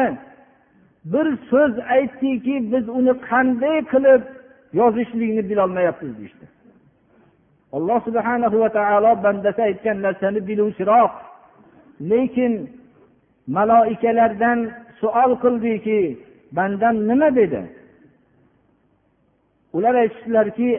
bir 1.05 1.27
so'z 1.49 1.73
aytdiki 1.95 2.55
biz 2.71 2.89
uni 2.89 3.13
qanday 3.29 3.77
qilib 3.91 4.21
yozishlikni 4.79 5.49
bilolmayapmiz 5.49 6.13
deyishdi. 6.19 6.45
Alloh 7.77 7.99
subhana 8.07 8.47
va 8.51 8.69
taolo 8.69 9.11
bandasi 9.23 9.61
aytgan 9.69 9.97
narsani 10.05 10.39
biluvchiroq. 10.47 11.11
Lekin 12.11 12.53
maloikalardan 13.55 14.59
suol 14.99 15.31
qildiki 15.43 16.01
bandam 16.57 16.95
nima 17.09 17.29
dedi? 17.39 17.61
Ular 19.75 19.95
aytishdilarki 20.03 20.69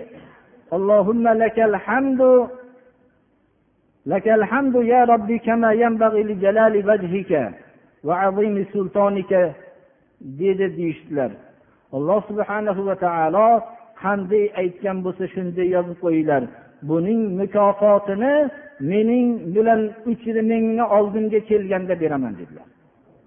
allohumma 0.77 1.33
lakal 1.43 1.75
hamdu 1.87 2.33
lakal 4.13 4.43
hamdu 4.51 4.79
ya 4.93 5.01
robbi 5.13 5.37
kama 5.47 5.71
yanbag'i 5.83 6.23
li 6.29 6.35
jalali 6.45 6.81
vajhika 6.89 7.43
va 8.07 8.15
azimi 8.27 8.65
sultonika 8.73 9.43
dedi 10.41 10.67
deyishdilar. 10.77 11.31
Alloh 11.97 12.21
subhanahu 12.29 12.81
va 12.89 12.97
taolo 13.05 13.49
qanday 14.03 14.45
aytgan 14.63 14.97
bo'lsa 15.05 15.25
shunday 15.35 15.67
yozib 15.75 15.97
qo'yinglar. 16.05 16.43
Buning 16.89 17.21
mukofotini 17.41 18.35
mening 18.91 19.55
bilan 19.55 19.81
uchrimingni 20.11 20.85
oldimga 20.97 21.41
kelganda 21.51 21.95
beraman 22.03 22.35
dedilar. 22.41 22.69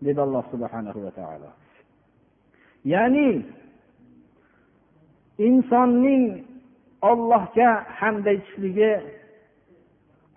Dedi 0.05 0.19
alloh 0.25 0.43
subhanahu 0.53 0.99
va 1.05 1.11
taolo. 1.19 1.49
Ya'ni 2.93 3.27
insonning 5.47 6.23
ollohga 7.11 7.69
hamd 7.99 8.25
aytishligi 8.33 8.91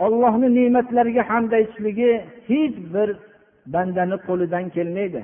ollohni 0.04 0.48
ne'matlariga 0.58 1.22
hamd 1.30 1.52
aytishligi 1.58 2.10
hech 2.48 2.76
bir 2.94 3.08
bandani 3.74 4.16
qo'lidan 4.28 4.64
kelmaydi. 4.76 5.22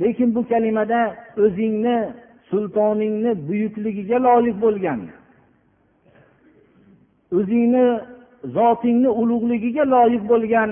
Lekin 0.00 0.28
bu 0.34 0.42
kalimada 0.48 1.00
o'zingni 1.44 1.98
sultoningni 2.50 3.32
buyukligiga 3.48 4.18
loyiq 4.26 4.56
bo'lgan 4.64 5.00
o'zingni 7.36 7.86
zotingni 8.56 9.10
ulug'ligiga 9.20 9.84
loyiq 9.94 10.22
bo'lgan 10.32 10.70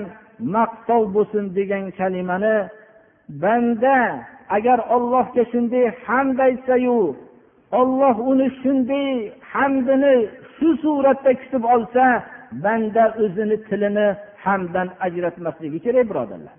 maqtov 0.55 1.03
bo'lsin 1.15 1.45
degan 1.57 1.83
kalimani 1.99 2.57
banda 3.43 3.97
agar 4.57 4.79
ollohga 4.95 5.43
shunday 5.51 5.85
hamd 6.05 6.37
aytsayu 6.47 6.99
olloh 7.79 8.15
uni 8.31 8.47
shunday 8.61 9.09
hamdini 9.53 10.15
shu 10.55 10.69
suratda 10.83 11.31
kutib 11.41 11.63
olsa 11.75 12.05
banda 12.63 13.03
o'zini 13.23 13.57
tilini 13.67 14.07
hamdan 14.43 14.87
ajratmasligi 15.05 15.79
kerak 15.85 16.05
birodarlar. 16.09 16.55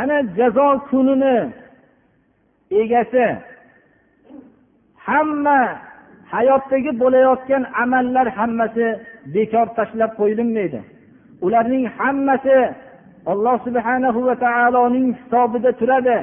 Ana 0.00 0.18
jazo 0.38 0.68
kunini 0.90 1.36
egasi 2.82 3.26
hamma 5.08 5.60
hayotdagi 6.32 6.90
bo'layotgan 7.02 7.62
amallar 7.82 8.26
hammasi 8.38 8.86
bekor 9.34 9.66
tashlab 9.78 10.10
qo'yilinmaydi 10.20 10.80
ularning 11.44 11.84
hammasi 11.98 12.58
alloh 13.32 13.56
subhanahu 13.66 14.26
va 14.28 14.34
taoloning 14.46 15.08
hisobida 15.18 15.70
turadi. 15.80 16.18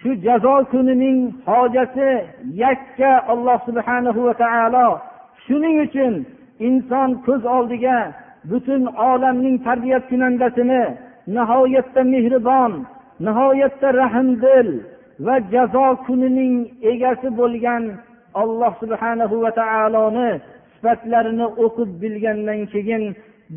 Shu 0.00 0.10
jazo 0.26 0.54
kunining 0.72 1.18
hojasi 1.46 2.10
yakka 2.62 3.12
alloh 3.32 3.58
subhanahu 3.68 4.20
va 4.28 4.34
taolo. 4.44 4.88
Shuning 5.44 5.76
uchun 5.86 6.14
inson 6.66 7.10
ko'z 7.26 7.42
oldiga 7.56 7.98
butun 8.50 8.82
olamning 9.10 9.56
tarbiyat 9.66 10.04
kunandasini 10.10 10.82
nihoyatda 11.34 12.02
mehribon 12.12 12.72
nihoyatda 13.26 13.88
rahmdil 14.02 14.68
va 15.26 15.34
jazo 15.52 15.86
kunining 16.06 16.54
egasi 16.92 17.28
bo'lgan 17.40 17.82
alloh 18.42 18.72
subhanahu 18.82 19.36
va 19.44 19.50
taoloni 19.60 20.30
sifatlarini 20.74 21.46
o'qib 21.64 21.90
bilgandan 22.02 22.60
keyin 22.72 23.02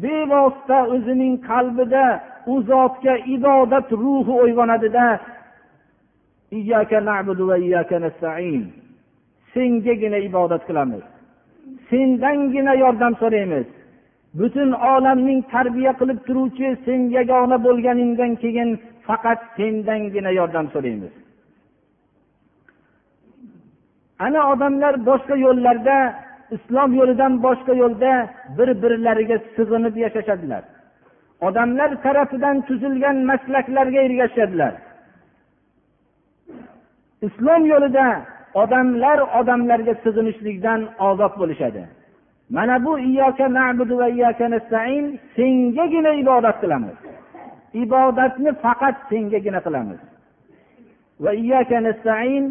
bevosita 0.04 0.80
o'zining 0.94 1.34
qalbida 1.50 2.06
u 2.52 2.54
zotga 2.70 3.14
ibodat 3.36 3.88
ruhi 4.02 4.34
uyg'onadida 4.44 5.08
sengagina 9.54 10.18
ibodat 10.30 10.64
qilamiz. 10.68 11.04
Sendangina 11.90 12.74
yordam 12.84 13.14
so'raymiz. 13.22 13.68
Butun 14.40 14.70
olamning 14.94 15.40
tarbiya 15.54 15.94
qilib 16.00 16.20
turuvchi 16.28 16.68
sen 16.86 17.00
yagona 17.18 17.58
bo'lganingdan 17.66 18.32
keyin 18.44 18.70
faqat 19.08 19.40
sendangina 19.58 20.32
yordam 20.40 20.66
so'raymiz. 20.74 21.14
Ana 24.26 24.42
odamlar 24.52 24.94
boshqa 25.10 25.36
yo'llarda 25.46 25.98
islom 26.56 26.90
yo'lidan 27.00 27.34
boshqa 27.46 27.74
yo'lda 27.84 28.14
bir 28.58 28.70
birlariga 28.82 29.38
sig'inib 29.56 29.96
yashashadilar. 30.06 30.64
Odamlar 31.48 31.90
tarafidan 32.06 32.58
tuzilgan 32.68 33.18
maslaklarga 33.30 34.00
ergashadilar. 34.08 34.74
Islom 37.28 37.62
yo'lida 37.74 38.08
odamlar 38.62 39.20
odamlarga 39.40 39.94
sig'inishlikdan 40.04 40.80
ozob 41.10 41.34
bo'lishadi. 41.42 41.84
Mana 42.56 42.76
bu 42.86 42.94
na'budu 43.58 43.94
va 44.02 44.08
nastain 44.54 45.04
sengagina 45.36 46.12
ibodat 46.22 46.58
qilamiz. 46.64 46.98
Ibodatni 47.84 48.52
faqat 48.64 48.96
sengagina 49.10 49.60
qilamiz. 49.66 50.00
Va 51.24 51.32
nastain 51.88 52.44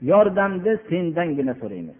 yordamni 0.00 0.72
sendangina 0.88 1.54
so'raymiz. 1.60 1.98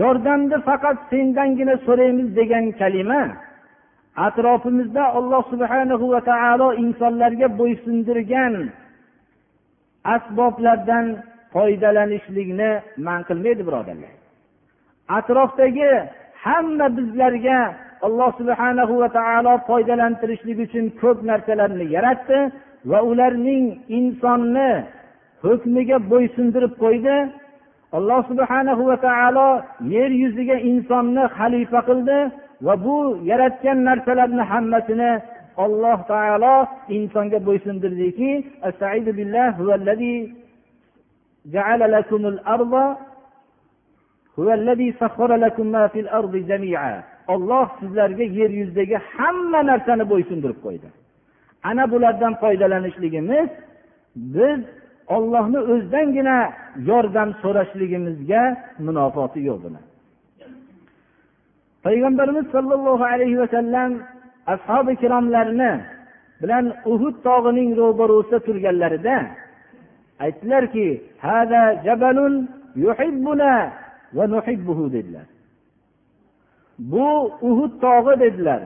Yordamni 0.00 0.56
faqat 0.68 0.98
sendangina 1.10 1.76
so'raymiz 1.86 2.28
degan 2.38 2.64
kalima 2.80 3.22
atrofimizda 4.26 5.04
alloh 5.18 5.42
subhanahu 5.52 6.04
va 6.14 6.20
taolo 6.30 6.68
insonlarga 6.84 7.48
bo'ysundirgan 7.60 8.54
asboblardan 10.14 11.06
foydalanishlikni 11.54 12.70
man 13.06 13.20
qilmaydi 13.28 13.62
birodarlar. 13.68 14.14
Atrofdagi 15.18 15.92
hamma 16.44 16.86
bizlarga 16.98 17.58
alloh 18.06 18.30
subhanahu 18.40 18.94
va 19.02 19.08
taolo 19.18 19.52
foydalantirishlik 19.68 20.58
uchun 20.66 20.84
ko'p 21.00 21.18
narsalarni 21.30 21.86
yaratdi 21.96 22.38
va 22.90 22.98
ularning 23.10 23.64
insonni 23.98 24.70
hukmiga 25.44 25.96
bo'ysundirib 26.12 26.74
qo'ydi. 26.84 27.16
Alloh 27.96 28.20
subhanahu 28.30 28.82
va 28.90 28.96
taolo 29.06 29.48
yer 29.94 30.10
yuziga 30.22 30.56
insonni 30.70 31.24
xalifa 31.36 31.80
qildi 31.88 32.18
va 32.66 32.74
bu 32.84 32.96
yaratgan 33.30 33.78
narsalarni 33.88 34.44
hammasini 34.52 35.12
alloh 35.64 35.98
taolo 36.12 36.56
insonga 36.96 37.38
bo'ysundirdiki 37.48 38.30
olloh 47.34 47.66
sizlarga 47.80 48.24
yer 48.38 48.50
yuzidagi 48.60 48.96
hamma 49.14 49.60
narsani 49.70 50.04
bo'ysundirib 50.12 50.58
qo'ydi. 50.66 50.88
Ana 51.70 51.84
bulardan 51.92 52.34
foydalanishligimiz 52.42 53.48
biz 54.34 54.60
ollohni 55.16 55.58
o'zidangina 55.72 56.36
yordam 56.90 57.28
so'rashligimizga 57.42 58.42
munofoti 58.86 59.40
yo'q 59.48 59.58
buni. 59.64 59.80
Payg'ambarimiz 61.84 62.46
sollallohu 62.54 63.04
alayhi 63.12 63.38
vasallam 63.42 63.90
ashobi 64.54 64.90
ikromlarni 64.96 65.72
bilan 66.42 66.64
uhud 66.92 67.16
tog'ining 67.26 67.70
ro'barusida 67.80 68.38
turganlarida 68.46 69.16
aytdilarki 70.24 70.86
dedilar. 74.96 75.26
Bu 76.78 77.08
uhud 77.48 77.72
tog'i 77.84 78.14
dedilar. 78.24 78.62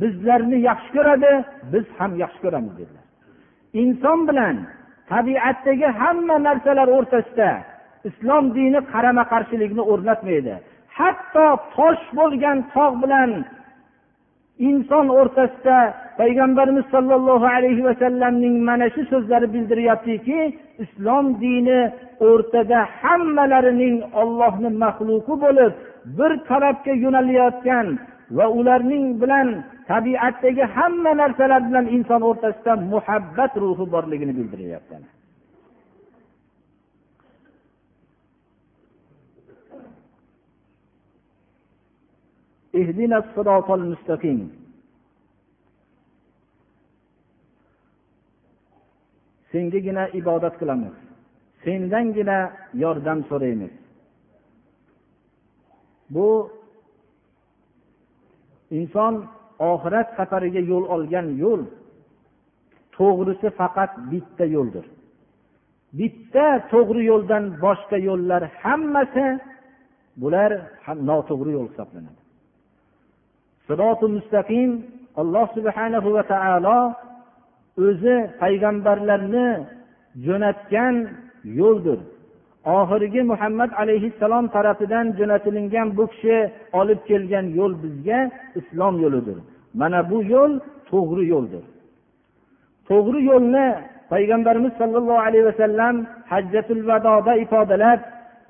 Bizlarni 0.00 0.58
yaxshi 0.68 0.90
ko'radi 0.96 1.32
biz 1.72 1.84
ham 1.98 2.12
yaxshi 2.22 2.40
ko'ramiz 2.44 2.72
dedilar. 2.80 3.04
Inson 3.82 4.18
bilan 4.28 4.56
tabiatdagi 5.12 5.88
hamma 6.00 6.36
narsalar 6.46 6.88
o'rtasida 6.96 7.50
islom 8.08 8.44
dini 8.56 8.80
qarama 8.92 9.24
qarshilikni 9.32 9.82
o'rnatmaydi. 9.92 10.54
Hatto 10.98 11.46
tosh 11.76 12.04
bo'lgan 12.18 12.58
tog' 12.74 12.96
bilan 13.02 13.30
inson 14.68 15.06
o'rtasida 15.20 15.78
payg'ambarimiz 16.20 16.86
sollallohu 16.94 17.46
alayhi 17.56 17.82
vasallamning 17.88 18.56
mana 18.68 18.86
shu 18.94 19.02
so'zlari 19.12 19.46
bildiryaptiki 19.54 20.40
islom 20.84 21.26
dini 21.44 21.80
o'rtada 22.28 22.78
hammalarining 23.00 23.96
ollohni 24.22 24.70
maxluqi 24.84 25.34
bo'lib 25.44 25.72
bir 26.18 26.32
tarafga 26.48 26.92
yo'nalayotgan 27.04 27.86
va 28.37 28.45
ularning 28.59 29.05
bilan 29.21 29.47
tabiatdagi 29.91 30.63
hamma 30.75 31.11
narsalar 31.21 31.61
bilan 31.67 31.85
inson 31.97 32.21
o'rtasida 32.29 32.73
muhabbat 32.93 33.51
ruhi 33.63 33.85
borligini 33.93 34.33
bildiryapti 34.39 34.97
اهدنا 42.81 43.17
الصراط 43.23 43.67
المستقيم 43.79 44.39
sengagina 49.51 50.03
ibodat 50.19 50.53
qilamiz 50.61 50.95
sendangina 51.63 52.37
yordam 52.83 53.19
so'raymiz 53.29 53.73
bu 56.13 56.27
inson 58.78 59.14
oxirat 59.70 60.08
safariga 60.16 60.62
yo'l 60.70 60.84
olgan 60.94 61.26
yo'l 61.42 61.62
to'g'risi 62.96 63.48
faqat 63.60 63.90
bitta 64.10 64.44
yo'ldir. 64.56 64.86
Bitta 65.98 66.46
to'g'ri 66.72 67.02
yo'ldan 67.10 67.44
boshqa 67.64 67.96
yo'llar 68.08 68.42
hammasi 68.62 69.26
bular 70.22 70.50
ham 70.84 70.98
noto'g'ri 71.08 71.50
yo'l 71.56 71.68
hisoblanadi. 71.72 72.20
Siroti 73.66 74.06
mustaqim 74.16 74.70
alloh 75.20 75.46
subhanahu 75.56 76.08
va 76.16 76.22
taolo 76.32 76.78
o'zi 77.86 78.16
payg'ambarlarni 78.40 79.48
jo'natgan 80.26 80.94
yo'ldir. 81.60 81.98
Oxirgi 82.64 83.22
muhammad 83.22 83.70
alayhissalom 83.82 84.48
tarafidan 84.54 85.06
jo'natilingan 85.18 85.88
bu 85.96 86.04
kishi 86.12 86.36
olib 86.80 87.00
kelgan 87.08 87.46
yo'l 87.58 87.72
bizga 87.82 88.20
islom 88.60 88.94
yo'lidir. 89.04 89.38
Mana 89.80 90.10
bu 90.10 90.18
yo'l 90.34 90.52
to'g'ri 90.90 91.24
yo'ldir. 91.34 91.64
To'g'ri 92.88 93.20
yo'lni 93.30 93.66
payg'ambarimiz 94.12 94.72
sollallohu 94.80 95.22
alayhi 95.26 95.46
vasallam 95.50 95.94
hajjatul 96.32 96.82
vadoda 96.88 97.32
ifodalab 97.44 98.00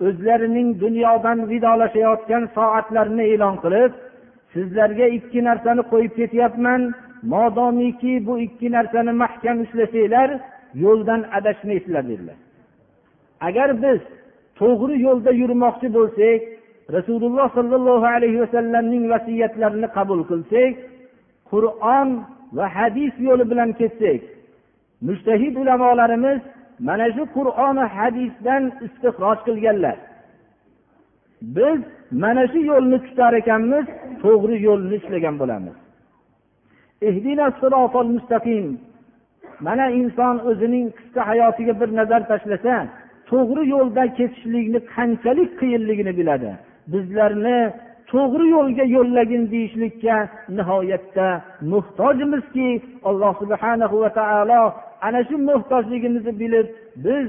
o'zlarining 0.06 0.68
dunyodan 0.84 1.38
vidolashayotgan 1.50 2.42
soatlarini 2.56 3.24
e'lon 3.32 3.56
qilib 3.64 3.92
sizlarga 4.54 5.06
ikki 5.18 5.40
narsani 5.48 5.82
qo'yib 5.92 6.12
ketyapman 6.20 6.82
modomiki 7.34 8.12
bu 8.26 8.34
ikki 8.46 8.68
narsani 8.76 9.12
mahkam 9.22 9.56
ushlasanglar 9.64 10.28
yo'ldan 10.84 11.20
adashmaysizlar 11.38 12.04
dedilar. 12.12 12.38
Agar 13.48 13.70
biz 13.84 14.00
to'g'ri 14.60 14.96
yo'lda 15.06 15.30
yurmoqchi 15.42 15.88
bo'lsak 15.98 16.40
rasululloh 16.96 17.46
sollallohu 17.58 18.06
alayhi 18.16 18.38
vasallamning 18.44 19.04
vasiyatlarini 19.12 19.88
qabul 19.96 20.20
qilsak 20.30 20.72
qur'on 21.50 22.08
va 22.56 22.66
hadis 22.76 23.12
yo'li 23.28 23.44
bilan 23.50 23.70
ketsak 23.80 24.20
mushtahid 25.06 25.54
ulamolarimiz 25.62 26.40
mana 26.88 27.06
shu 27.14 27.22
qur'oni 27.36 27.84
hadisdan 27.96 28.62
istixroj 28.86 29.38
qilganlar. 29.46 29.96
Biz 31.56 31.78
mana 32.22 32.44
shu 32.52 32.60
yo'lni 32.70 32.98
tutar 33.06 33.32
ekanmiz 33.42 33.86
to'g'ri 34.22 34.56
yo'lni 34.68 34.94
ishlagan 35.00 35.34
bo'lamiz. 35.40 35.76
Mana 39.66 39.86
inson 40.00 40.36
o'zining 40.50 40.86
qisqa 40.98 41.22
hayotiga 41.30 41.74
bir 41.80 41.88
nazar 41.98 42.22
tashlasa 42.30 42.74
to'g'ri 43.32 43.62
yo'lda 43.74 44.02
ketishlikni 44.18 44.80
qanchalik 44.94 45.50
qiyinligini 45.60 46.12
biladi. 46.18 46.50
Bizlarni 46.92 47.58
to'g'ri 48.12 48.46
yo'lga 48.56 48.84
yo'llagin 48.96 49.42
deyishlikka 49.52 50.16
nihoyatda 50.56 51.26
muhtojmizki 51.72 52.68
alloh 53.08 53.32
subhanahu 53.42 53.96
va 54.02 54.10
taolo 54.18 54.62
ana 55.06 55.20
shu 55.28 55.36
muhtojligimizni 55.50 56.32
bilib 56.42 56.66
biz 57.04 57.26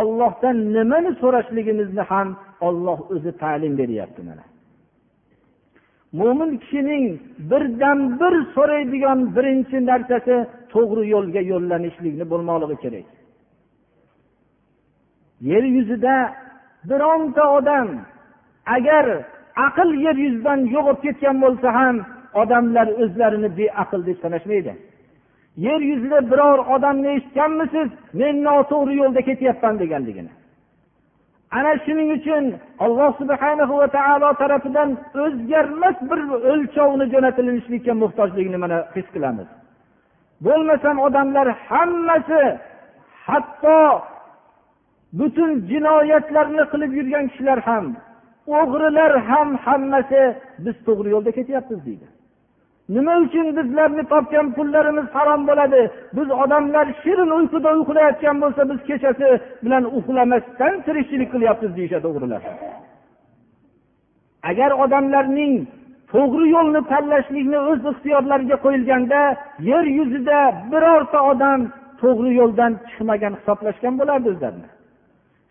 ollohdan 0.00 0.56
nimani 0.76 1.10
so'rashligimizni 1.22 2.02
ham 2.10 2.28
olloh 2.66 2.98
o'zi 3.14 3.32
ta'lim 3.42 3.72
beryapti 3.80 4.22
mana. 4.28 4.44
Mo'min 6.20 6.50
kishining 6.62 7.04
birdan 7.50 7.98
bir 8.20 8.34
so'raydigan 8.54 9.18
birinchi 9.36 9.76
narsasi 9.90 10.34
to'g'ri 10.72 11.04
yo'lga 11.14 11.42
yo'llanishlikni 11.52 12.24
bo'lmoqligi 12.32 12.76
kerak. 12.84 13.06
Yer 15.50 15.64
yuzida 15.76 16.16
bironta 16.88 17.44
odam 17.58 17.88
agar 18.76 19.06
aql 19.66 19.88
yer 20.04 20.16
yuzidan 20.24 20.60
yo'qolib 20.74 21.00
ketgan 21.06 21.36
bo'lsa 21.44 21.68
ham 21.78 21.96
odamlar 22.42 22.88
o'zlarini 23.02 23.48
beaql 23.58 24.00
deb 24.08 24.18
sanashmaydi. 24.24 24.72
Yer 25.66 25.80
yuzida 25.90 26.18
biror 26.30 26.58
odamni 26.74 27.08
eshitganmisiz 27.16 27.88
men 28.20 28.34
noto'g'ri 28.46 28.94
yo'lda 29.02 29.20
ketyapman 29.28 29.74
deganligini. 29.82 30.32
Ana 31.56 31.72
shuning 31.84 32.08
uchun 32.18 32.44
alloh 32.84 33.10
subhana 33.20 33.64
va 33.80 33.86
taolo 33.96 34.30
tarafidan 34.42 34.90
o'zgarmas 35.24 35.96
bir 36.10 36.20
o'lchovni 36.52 37.06
jo'natilinishlikka 37.12 37.92
muhtojligini 38.02 38.58
mana 38.64 38.78
his 38.94 39.06
qilamiz. 39.14 39.48
Bo'lmasam 40.46 40.96
odamlar 41.06 41.46
hammasi 41.68 42.42
hatto 43.26 43.78
butun 45.18 45.50
jinoyatlarni 45.70 46.64
qilib 46.72 46.92
yurgan 46.98 47.24
kishilar 47.30 47.58
ham 47.68 47.86
o'g'rilar 48.60 49.12
ham 49.28 49.48
hammasi 49.64 50.22
biz 50.64 50.76
to'g'ri 50.86 51.08
yo'lda 51.14 51.30
ketyapmiz 51.38 51.80
deydi. 51.86 52.06
Nima 52.94 53.14
uchun 53.24 53.46
bizlarni 53.56 54.04
topgan 54.12 54.46
pullarimiz 54.56 55.06
harom 55.16 55.42
bo'ladi? 55.48 55.82
Biz 56.16 56.28
odamlar 56.42 56.86
shirin 57.02 57.30
uyquda 57.38 57.70
uxlayotgan 57.80 58.36
bo'lsa 58.42 58.62
biz 58.70 58.80
kechasi 58.88 59.28
bilan 59.64 59.84
uxlamasdan 59.98 60.74
tirikchilik 60.86 61.28
qilyapmiz 61.34 61.72
deyishadi 61.78 62.06
o'g'rilar. 62.10 62.42
Agar 64.50 64.70
odamlarning 64.84 65.54
to'g'ri 66.12 66.46
yo'lni 66.56 66.80
tanlashlikni 66.92 67.58
o'z 67.70 67.80
ixtiyorlariga 67.92 68.56
qo'yilganda 68.64 69.20
yer 69.70 69.84
yuzida 69.98 70.38
birorta 70.72 71.18
odam 71.32 71.60
to'g'ri 72.02 72.30
yo'ldan 72.40 72.72
chiqmagan 72.88 73.32
hisoblashgan 73.38 73.94
bo'lardi 74.00 74.28
o'zlarini. 74.34 74.68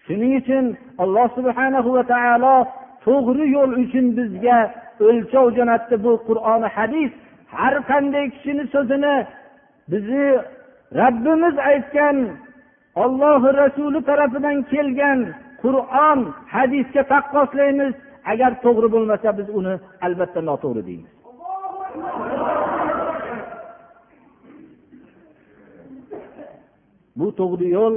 Shuning 0.06 0.34
uchun 0.42 0.66
alloh 1.04 1.28
subhanahu 1.38 1.89
va 1.96 2.04
taolo 2.13 2.56
to'g'ri 3.06 3.46
yo'l 3.56 3.72
uchun 3.84 4.06
bizga 4.18 4.60
o'lchov 5.08 5.48
jo'natdi 5.58 5.96
bu 6.06 6.12
qur'oni 6.28 6.68
hadis. 6.78 7.12
Har 7.60 7.76
qanday 7.89 8.26
kishini 8.34 8.63
so'zini 8.74 9.16
bizni 9.92 10.28
rabbimiz 11.02 11.56
aytgan 11.72 12.18
ollohi 13.04 13.50
rasuli 13.62 14.00
tarafidan 14.10 14.58
kelgan 14.72 15.20
qur'on 15.63 16.20
hadisga 16.56 17.04
taqqoslaymiz. 17.13 17.94
Agar 18.32 18.52
to'g'ri 18.66 18.88
bo'lmasa 18.96 19.30
biz 19.39 19.48
uni 19.60 19.74
albatta 20.06 20.42
noto'g'ri 20.50 20.82
deymiz. 20.89 21.13
Bu 27.20 27.28
to'g'ri 27.39 27.68
yo'l 27.78 27.96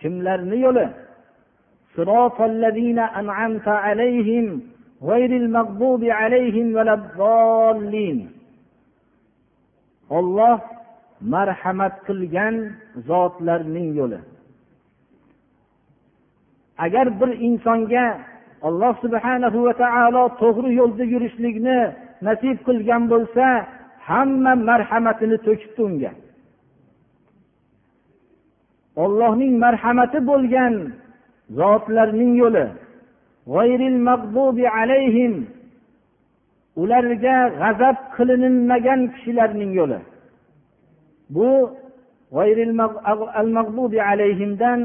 kimlarni 0.00 0.58
yo'li? 0.66 0.86
صراط 1.95 2.41
الذين 2.41 2.99
أنعمت 2.99 3.67
عليهم 3.67 4.45
غير 5.03 5.31
المغضوب 5.41 6.03
عليهم 6.03 6.75
ولا 6.75 6.93
الضالين 6.93 8.19
olloh 10.09 10.57
marhamat 11.33 11.93
qilgan 12.07 12.55
zotlarning 13.07 13.89
yo'li 13.99 14.19
agar 16.85 17.07
bir 17.19 17.31
insonga 17.47 18.05
alloh 18.67 18.93
subhanahu 19.03 19.57
va 19.67 19.73
taolo 19.83 20.23
to'g'ri 20.41 20.69
yo'lda 20.79 21.03
yurishlikni 21.13 21.79
nasib 22.27 22.57
qilgan 22.67 23.03
bo'lsa 23.13 23.45
hamma 24.09 24.53
marhamatini 24.69 25.37
to'kibdi 25.47 25.81
unga 25.89 26.11
ollohning 29.03 29.53
marhamati 29.65 30.19
bo'lgan 30.29 30.73
zotlarning 31.58 32.32
yo'li. 32.42 32.66
Ularga 36.82 37.36
g'azab 37.60 37.96
qilinmagan 38.16 39.00
kishilarning 39.14 39.72
yo'li. 39.80 39.98
Bu 41.34 41.50
alayhimdan 44.12 44.80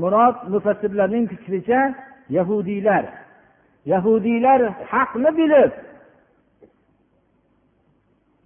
murod 0.00 0.36
mufassirlarning 0.52 1.24
fikricha 1.32 1.80
yahudiylar. 2.36 3.04
Yahudiylar 3.92 4.60
haqni 4.92 5.30
bilib 5.40 5.72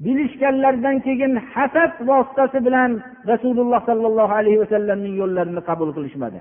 bilishganlaridan 0.04 0.96
keyin 1.06 1.32
hasad 1.52 1.92
vositasi 2.08 2.58
bilan 2.66 2.90
rasululloh 3.30 3.80
sollallohu 3.88 4.32
alayhi 4.40 4.60
vasallamning 4.64 5.14
yo'llarini 5.22 5.62
qabul 5.68 5.90
qilishmadi. 5.96 6.40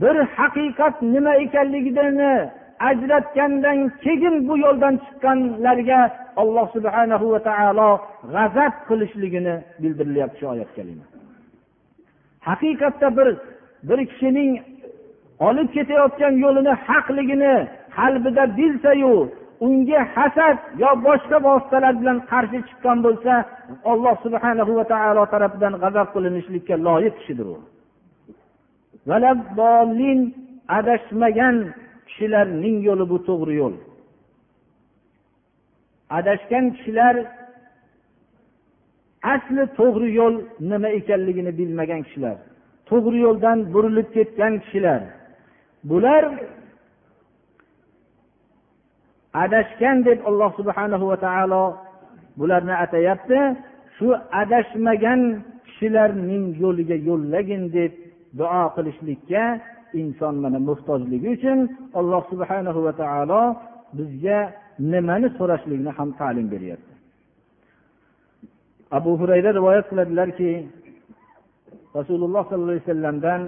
Bir 0.00 0.16
haqiqat 0.36 1.02
nima 1.02 1.34
ekanligini 1.44 2.50
ajratgandan 2.88 3.78
keyin 4.04 4.48
bu 4.48 4.54
yo'ldan 4.64 4.94
chiqqanlarga 5.04 6.00
alloh 6.42 6.66
subhanahu 6.76 7.26
va 7.32 7.40
taolo 7.48 7.90
g'azab 8.34 8.72
qilishligini 8.88 9.54
bildirilyapti 9.82 10.38
shu 10.40 10.46
oyat 10.54 10.70
kalima. 10.76 11.04
Haqiqatda 12.48 13.08
bir 13.18 13.28
bir 13.88 13.98
kishining 14.10 14.52
olib 15.48 15.68
ketayotgan 15.76 16.34
yo'lini 16.44 16.72
haqligini 16.86 17.54
qalbida 17.96 18.42
bilsayu 18.58 19.14
unga 19.66 20.00
hasad 20.14 20.56
yo 20.82 20.90
boshqa 21.06 21.36
vositalar 21.46 21.94
bilan 22.00 22.18
qarshi 22.30 22.58
chiqqan 22.68 22.98
bo'lsa 23.06 23.32
alloh 23.92 24.14
subhanahu 24.24 24.72
va 24.78 24.84
taolo 24.92 25.22
tarafidan 25.34 25.74
g'azab 25.82 26.08
qilinishlikka 26.14 26.74
loyiq 26.86 27.14
kishidir 27.20 27.46
u. 27.54 27.56
adashmagan 30.76 31.56
kishilarning 32.08 32.76
yo'li 32.88 33.04
bu 33.10 33.18
to'g'ri 33.28 33.54
yo'l. 33.62 33.74
Adashgan 36.18 36.64
kishilar 36.76 37.16
asli 39.34 39.62
to'g'ri 39.78 40.08
yo'l 40.18 40.34
nima 40.70 40.88
ekanligini 40.98 41.52
bilmagan 41.58 42.00
kishilar 42.06 42.36
to'g'ri 42.90 43.18
yo'ldan 43.26 43.58
burilib 43.74 44.08
ketgan 44.16 44.52
kishilar. 44.64 45.00
Bular 45.90 46.24
adashgan 49.42 49.96
deb 50.06 50.18
alloh 50.28 50.50
subhanahu 50.58 51.04
va 51.10 51.16
taolo 51.26 51.64
bularni 52.38 52.74
atayapti 52.84 53.38
shu 53.96 54.08
adashmagan 54.42 55.20
kishilarning 55.66 56.44
yo'liga 56.62 56.96
yo'llagin 57.08 57.62
deb 57.76 57.92
duo 58.38 58.62
qilishlikka 58.74 59.44
inson 60.00 60.34
mana 60.44 60.58
muhtojligi 60.68 61.28
uchun 61.36 61.58
alloh 62.00 62.22
subhanahu 62.32 62.80
va 62.86 62.92
taolo 63.02 63.42
bizga 63.98 64.38
nimani 64.92 65.28
so'rashlikni 65.38 65.90
ham 65.98 66.08
ta'lim 66.20 66.46
beryapti 66.54 66.92
abu 68.98 69.10
hurayra 69.20 69.50
rivoyat 69.58 69.84
qiladilarki 69.90 70.52
rasululloh 71.98 72.42
sollallohu 72.50 72.72
alayhi 72.72 72.84
vasallamdan 72.86 73.40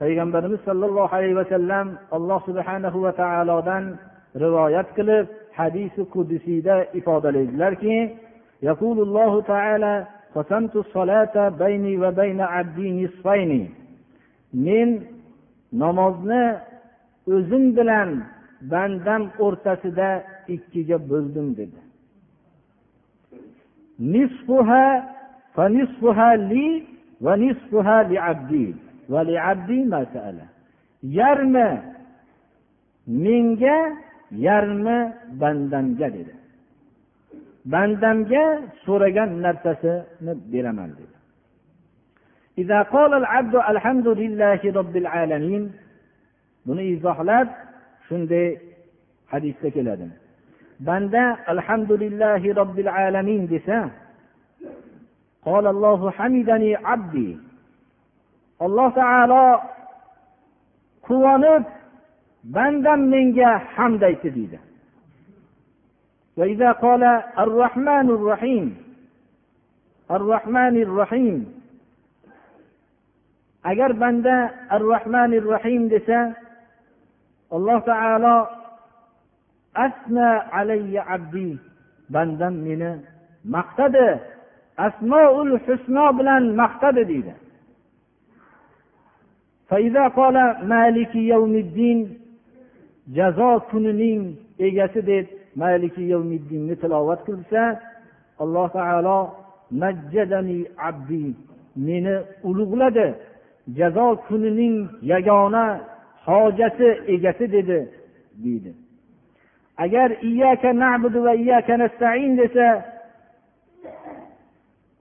payg'ambarimiz 0.00 0.60
sollallohu 0.68 1.12
alayhi 1.16 1.36
vasallam 1.42 1.86
alloh 2.16 2.38
subhanahu 2.48 2.98
va 3.04 3.12
taolodan 3.22 3.84
rivoyat 4.44 4.88
qilib 4.98 5.26
hadisi 5.60 6.00
qudusiyda 6.14 6.74
ifodalaydilarki 6.98 7.96
يقول 8.62 8.98
الله 9.06 9.40
قسمت 10.34 10.76
الصلاة 10.76 11.48
بيني 11.48 11.98
وبين 11.98 12.40
عبدي 12.40 13.04
نصفين 13.04 13.74
men 14.52 14.90
namozni 15.72 16.44
o'zim 17.34 17.64
bilan 17.76 18.10
bandam 18.72 19.22
o'rtasida 19.44 20.10
ikkiga 20.54 20.98
bo'ldim 21.10 21.46
dedi. 21.58 21.80
Yarmi 31.18 31.68
menga 33.24 33.78
yarmi 34.46 34.98
bandamga 35.40 36.08
dedi. 36.16 36.34
Bandamga 37.72 38.44
so'ragan 38.84 39.30
narsasini 39.44 40.32
beraman 40.52 40.90
dedi. 40.98 41.19
إذا 42.60 42.82
قال 42.82 43.14
العبد 43.14 43.54
الحمد 43.72 44.08
لله 44.08 44.60
رب 44.80 44.94
العالمين 44.96 45.64
buni 46.66 46.84
izohlab 46.94 47.48
shunday 48.08 48.60
hadisda 49.32 49.68
keladi 49.72 50.08
banda 50.80 51.24
alhamdulillahi 51.52 52.52
robbil 52.60 52.90
alamin 52.90 53.48
desa 53.48 53.90
qolallohu 55.44 56.12
hamidani 56.18 56.76
abdi 56.94 57.28
alloh 58.60 58.88
taolo 59.00 59.46
quvonib 61.08 61.64
bandam 62.56 63.00
menga 63.14 63.50
hamd 63.76 64.02
aytdi 64.10 64.30
deydi 64.38 64.60
وإذا 66.40 66.72
قال 66.72 67.02
الرحمن 67.44 68.06
الرحيم 68.16 68.66
الرحمن 70.10 70.74
الرحيم 70.82 71.59
agar 73.64 73.92
banda 74.00 74.36
ar 74.70 74.80
rohmanir 74.80 75.44
rohim 75.44 75.88
desa 75.90 76.34
alloh 77.50 77.80
taolo 77.84 78.36
asna 79.74 80.28
alayya 80.58 81.02
abdi 81.14 81.58
bandam 82.12 82.54
meni 82.66 82.90
maqtadi. 83.44 84.08
Asmoul 84.86 85.52
husno 85.64 86.04
bilan 86.18 86.44
maqtadi 86.60 87.02
deydi. 87.10 87.34
Jazo 93.16 93.50
kunining 93.70 94.22
egasi 94.66 95.00
deb 95.10 95.26
maliki 95.60 96.02
yavmiddinni 96.12 96.74
tilovat 96.80 97.20
qilsa 97.28 97.62
alloh 98.42 98.66
taolo 98.76 99.18
majjadani 99.80 100.58
abdi 100.88 101.24
meni 101.86 102.14
ulug'ladi. 102.48 103.08
Jazo 103.78 104.06
kunining 104.26 104.76
yagona 105.02 105.64
hojati 106.26 106.88
egasi 107.14 107.46
dedi 107.52 107.78
deydi. 108.42 108.72
Agar 109.84 110.10
iyyaka 110.28 110.70
na'budu 110.82 111.18
va 111.26 111.32
iyyaka 111.34 111.78
nasta'in 111.82 112.32
desa 112.40 112.66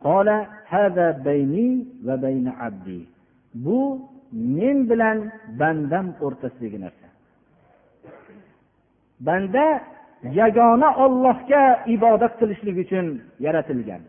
qola 0.06 0.38
hada 0.72 1.08
bayni 1.26 1.68
va 2.06 2.16
bayna 2.22 2.52
abdi. 2.68 3.00
Bu 3.54 3.80
men 4.34 4.78
bilan 4.90 5.18
bandam 5.60 6.08
o'rtasidagi 6.26 6.80
narsa. 6.86 7.08
Banda 9.28 9.66
yagona 10.40 10.90
ollohga 11.06 11.64
ibodat 11.96 12.34
qilishlik 12.40 12.78
uchun 12.84 13.06
yaratilgan. 13.46 14.02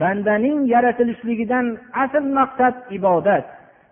Bandaning 0.00 0.58
yaratilishligidan 0.74 1.66
asl 2.04 2.24
maqsad 2.38 2.74
ibodat. 2.98 3.46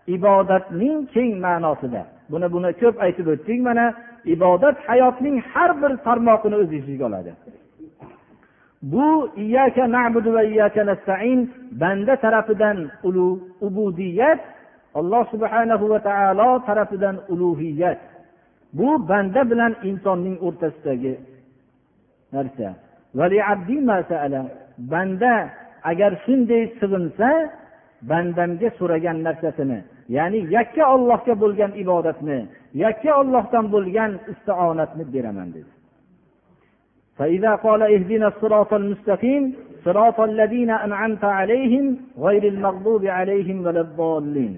Ibodatning 0.06 1.06
keng 1.14 1.40
ma'nosida. 1.44 2.02
Buni 2.30 2.48
buni 2.54 2.70
ko'p 2.80 2.96
aytib 3.04 3.26
o'tdik 3.34 3.60
mana 3.68 3.86
ibodat 4.34 4.76
hayotning 4.86 5.36
har 5.52 5.70
bir 5.82 5.92
tarmog'ini 6.06 6.56
o'z 6.62 6.70
ichiga 6.78 7.04
oladi. 7.08 7.32
Bu 8.92 9.08
iyyaka 9.36 9.84
na'budu 9.96 10.30
va 10.36 10.42
iyyaka 10.42 10.86
nastain 10.86 11.40
banda 11.80 12.14
tarafidan 12.24 12.78
ubudiyat 13.66 14.40
alloh 14.94 15.24
subhanahu 15.32 15.84
va 15.92 15.98
taolo 16.08 16.50
tarafidan 16.68 17.16
ulug'iyat 17.32 18.00
bu 18.78 19.08
banda 19.08 19.50
bilan 19.50 19.72
insonning 19.88 20.36
o'rtasidagi 20.46 21.14
narsa. 22.32 22.68
Banda 24.78 25.34
agar 25.90 26.12
shunday 26.24 26.64
sig'insa 26.80 27.30
bandamga 28.09 28.69
so'ragan 28.79 29.17
narsasini 29.27 29.79
ya'ni 30.17 30.39
yakka 30.55 30.83
ollohga 30.95 31.33
bo'lgan 31.43 31.71
ibodatni 31.83 32.39
yakka 32.83 33.11
ollohdan 33.21 33.65
bo'lgan 33.75 34.11
istionatni 34.33 35.03
beraman 35.13 35.49
dedi 35.57 35.71
فإذا 37.19 37.55
قال 37.55 37.81
اهدنا 37.95 38.27
الصراط 38.27 38.73
المستقيم 38.73 39.43
صراط 39.85 40.19
الذين 40.19 40.69
أنعمت 40.69 41.23
عليهم 41.23 41.85
غير 42.17 42.43
المغضوب 42.53 43.05
عليهم 43.05 43.57
ولا 43.65 43.81
الضالين 43.87 44.53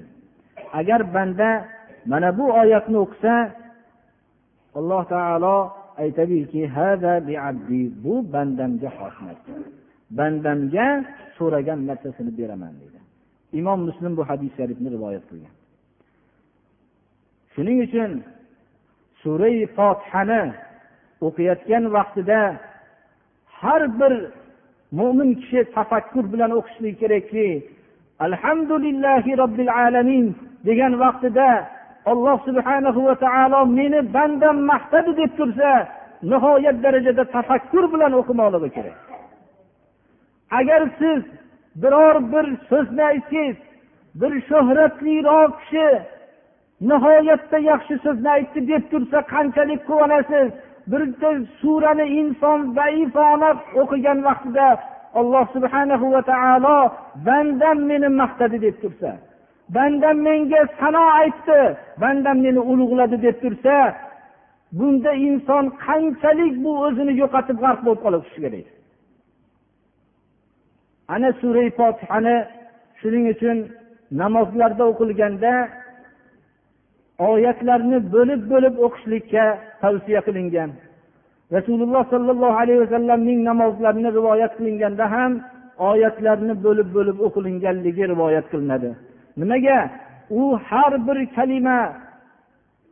agar 0.79 1.01
banda 1.13 1.51
mana 2.05 2.29
bu 2.37 2.45
oyatni 2.61 2.97
o'qisa 3.03 3.35
alloh 4.79 5.03
taolo 5.13 5.57
aytadiki 6.03 6.61
bu 8.03 8.13
bandamga 8.33 8.89
xos 8.97 9.15
narsa 9.25 9.53
bandamga 10.17 10.87
so'ragan 11.37 11.79
narsasini 11.89 12.31
beraman 12.39 12.73
deydi 12.79 12.94
imom 13.52 13.80
muslim 13.88 14.16
bu 14.16 14.22
hadis 14.28 14.50
sharifni 14.56 14.88
rivoyat 14.96 15.24
qilgan. 15.30 15.54
Shuning 17.54 17.78
uchun 17.86 18.10
surai 19.22 19.66
fotihani 19.76 20.42
o'qiyotgan 21.26 21.84
vaqtida 21.96 22.40
har 23.60 23.82
bir 24.00 24.12
mo'min 24.98 25.30
kishi 25.40 25.60
tafakkur 25.76 26.24
bilan 26.32 26.50
o'qishligi 26.58 26.96
kerakki 27.02 27.48
alhamdulillahi 28.26 29.30
robbil 29.42 29.70
alamin 29.84 30.26
degan 30.68 30.92
vaqtida 31.04 31.48
alloh 32.12 32.38
subhanahu 32.48 33.00
va 33.08 33.14
taolo 33.24 33.60
meni 33.78 34.00
bandam 34.16 34.56
maqtadi 34.72 35.10
deb 35.20 35.30
tursa 35.38 35.70
nihoyat 36.30 36.76
darajada 36.84 37.24
tafakkur 37.36 37.84
bilan 37.94 38.12
o'qimoqligi 38.20 38.70
kerak. 38.76 38.98
Agar 40.58 40.80
siz 41.00 41.20
biror 41.82 42.16
bir 42.32 42.46
so'zni 42.68 43.04
aytsangiz 43.12 43.56
bir 44.20 44.32
shuhratliroq 44.48 45.52
kishi 45.60 45.88
nihoyatda 46.90 47.58
yaxshi 47.70 47.94
so'zni 48.04 48.30
aytdi 48.36 48.60
deb 48.70 48.82
tursa 48.90 49.18
qanchalik 49.32 49.80
quvonasiz? 49.88 50.48
Bitta 50.92 51.30
surani 51.60 52.06
inson 52.20 52.58
zaifona 52.78 53.50
o'qigan 53.80 54.18
vaqtida 54.28 54.68
alloh 55.20 55.44
subhanahu 55.54 56.06
va 56.14 56.22
taolo 56.30 56.78
bandam 57.26 57.78
meni 57.90 58.08
maqtadi 58.20 58.58
deb 58.66 58.76
tursa 58.82 59.10
bandam 59.76 60.16
menga 60.26 60.60
sano 60.80 61.04
aytdi 61.22 61.60
bandam 62.02 62.36
meni 62.46 62.60
ulug'ladi 62.72 63.16
deb 63.26 63.36
tursa 63.42 63.76
bunda 64.78 65.12
inson 65.28 65.64
qanchalik 65.86 66.54
bu 66.64 66.70
o'zini 66.86 67.12
yo'qotib 67.22 67.56
g'arq 67.62 67.80
bo'lib 67.86 68.00
qolishi 68.04 68.38
kerak? 68.44 68.75
Ana 71.14 71.28
sura 71.40 71.64
fotihani 71.78 72.36
shuning 73.00 73.24
uchun 73.34 73.56
namozlarda 74.22 74.84
o'qilganda 74.90 75.52
oyatlarni 77.30 77.98
bo'lib 78.14 78.40
bo'lib 78.52 78.74
o'qishlikka 78.86 79.44
tavsiya 79.82 80.20
qilingan. 80.26 80.70
Rasululloh 81.56 82.02
sollallohu 82.12 82.56
alayhi 82.62 82.80
vasallamning 82.84 83.38
namozlarini 83.50 84.10
rivoyat 84.18 84.52
qilinganda 84.58 85.04
ham 85.14 85.32
oyatlarni 85.90 86.54
bo'lib 86.66 86.88
bo'lib 86.96 87.18
o'qilinganligi 87.26 88.04
rivoyat 88.12 88.46
qilinadi. 88.52 88.90
Nimaga? 89.40 89.78
U 90.40 90.42
har 90.68 90.92
bir 91.06 91.18
kalima 91.36 91.78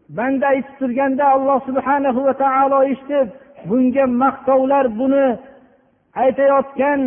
banda 0.09 0.47
aytib 0.55 0.75
turganda 0.81 1.25
alloh 1.35 1.59
subhanahu 1.69 2.21
va 2.27 2.35
taolo 2.45 2.79
eshitib 2.93 3.29
bunga 3.69 4.05
maqtovlar 4.23 4.85
buni 5.01 5.27
aytayotgan 6.23 7.01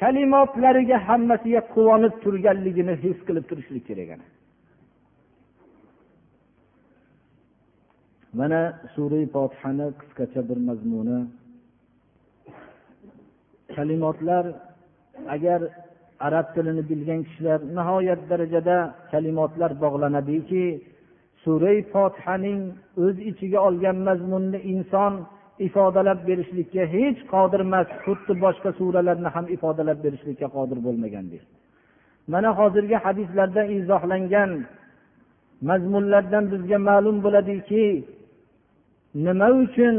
kalimotlariga 0.00 0.98
hammasiga 1.08 1.60
quvonib 1.74 2.14
turganligini 2.24 2.94
his 3.04 3.18
qilib 3.26 3.44
turishlik 3.50 3.84
kerak 3.88 4.08
ana. 4.14 4.26
Mana 8.38 8.60
sura 8.94 9.20
fotihani 9.34 9.86
qisqacha 10.00 10.40
bir 10.48 10.58
mazmuni. 10.68 11.18
Kalimotlar 13.76 14.44
agar 15.34 15.60
arab 16.26 16.46
tilini 16.54 16.82
bilgan 16.90 17.20
kishilar 17.26 17.60
nihoyat 17.76 18.20
darajada 18.30 18.76
kalimotlar 19.12 19.70
bog'lanadiki 19.84 20.64
surai 21.44 21.78
fotihaning 21.92 22.60
o'z 23.04 23.16
ichiga 23.30 23.58
olgan 23.68 23.98
mazmunni 24.08 24.58
inson 24.72 25.12
ifodalab 25.66 26.18
berishlikka 26.28 26.82
hech 26.94 27.18
qodir 27.32 27.60
emas 27.68 27.88
xuddi 28.04 28.32
boshqa 28.44 28.70
suralarni 28.78 29.28
ham 29.34 29.46
ifodalab 29.56 29.98
berishlikka 30.04 30.46
qodir 30.56 30.78
bo'lmagandek 30.86 31.42
mana 32.32 32.50
hozirgi 32.58 32.96
hadislarda 33.04 33.62
izohlangan 33.78 34.50
mazmunlardan 35.68 36.44
bizga 36.52 36.78
ma'lum 36.88 37.16
bo'ladiki 37.24 37.84
nima 39.26 39.48
uchun 39.64 39.94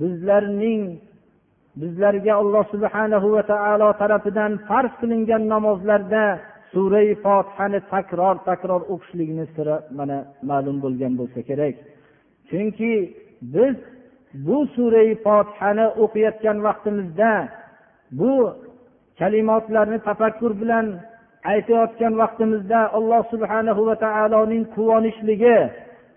bizlarning 0.00 0.82
bizlarga 1.80 2.32
alloh 2.42 2.64
subhanahu 2.74 3.26
va 3.36 3.42
taolo 3.52 3.88
tarafidan 4.00 4.52
farz 4.68 4.92
qilingan 5.00 5.42
namozlarda 5.54 6.24
surai 6.72 7.10
fotihani 7.24 7.80
takror 7.92 8.36
takror 8.48 8.82
o'qishlikni 8.92 9.44
siri 9.54 9.76
mana 9.98 10.18
ma'lum 10.50 10.76
bo'lgan 10.84 11.12
bo'lsa 11.20 11.40
kerak. 11.48 11.74
Chunki 12.48 12.92
biz 13.54 13.76
bu 14.44 14.66
surai 14.74 15.10
fotihani 15.24 15.86
o'qiyotgan 16.02 16.58
vaqtimizda 16.66 17.32
bu 18.18 18.34
kalimotlarni 19.18 19.98
tafakkur 20.08 20.52
bilan 20.60 20.86
aytayotgan 21.52 22.12
vaqtimizda 22.22 22.80
alloh 22.98 23.22
subhanahu 23.32 23.82
va 23.88 23.96
taoloning 24.04 24.64
quvonishligi 24.74 25.58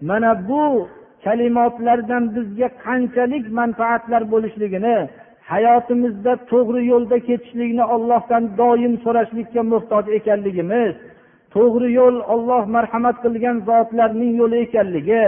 mana 0.09 0.31
bu 0.49 0.65
kalimotlardan 1.25 2.23
bizga 2.35 2.67
qanchalik 2.85 3.45
manfaatlar 3.59 4.21
bo'lishligini 4.33 4.97
hayotimizda 5.51 6.33
to'g'ri 6.51 6.81
yo'lda 6.91 7.17
ketishlikni 7.27 7.85
ollohdan 7.95 8.43
doim 8.61 8.93
so'rashlikka 9.03 9.61
muhtoj 9.73 10.05
ekanligimiz 10.17 10.93
to'g'ri 11.55 11.89
yo'l 11.99 12.17
olloh 12.33 12.63
marhamat 12.75 13.15
qilgan 13.23 13.57
zotlarning 13.69 14.31
yo'li 14.41 14.57
ekanligi 14.65 15.23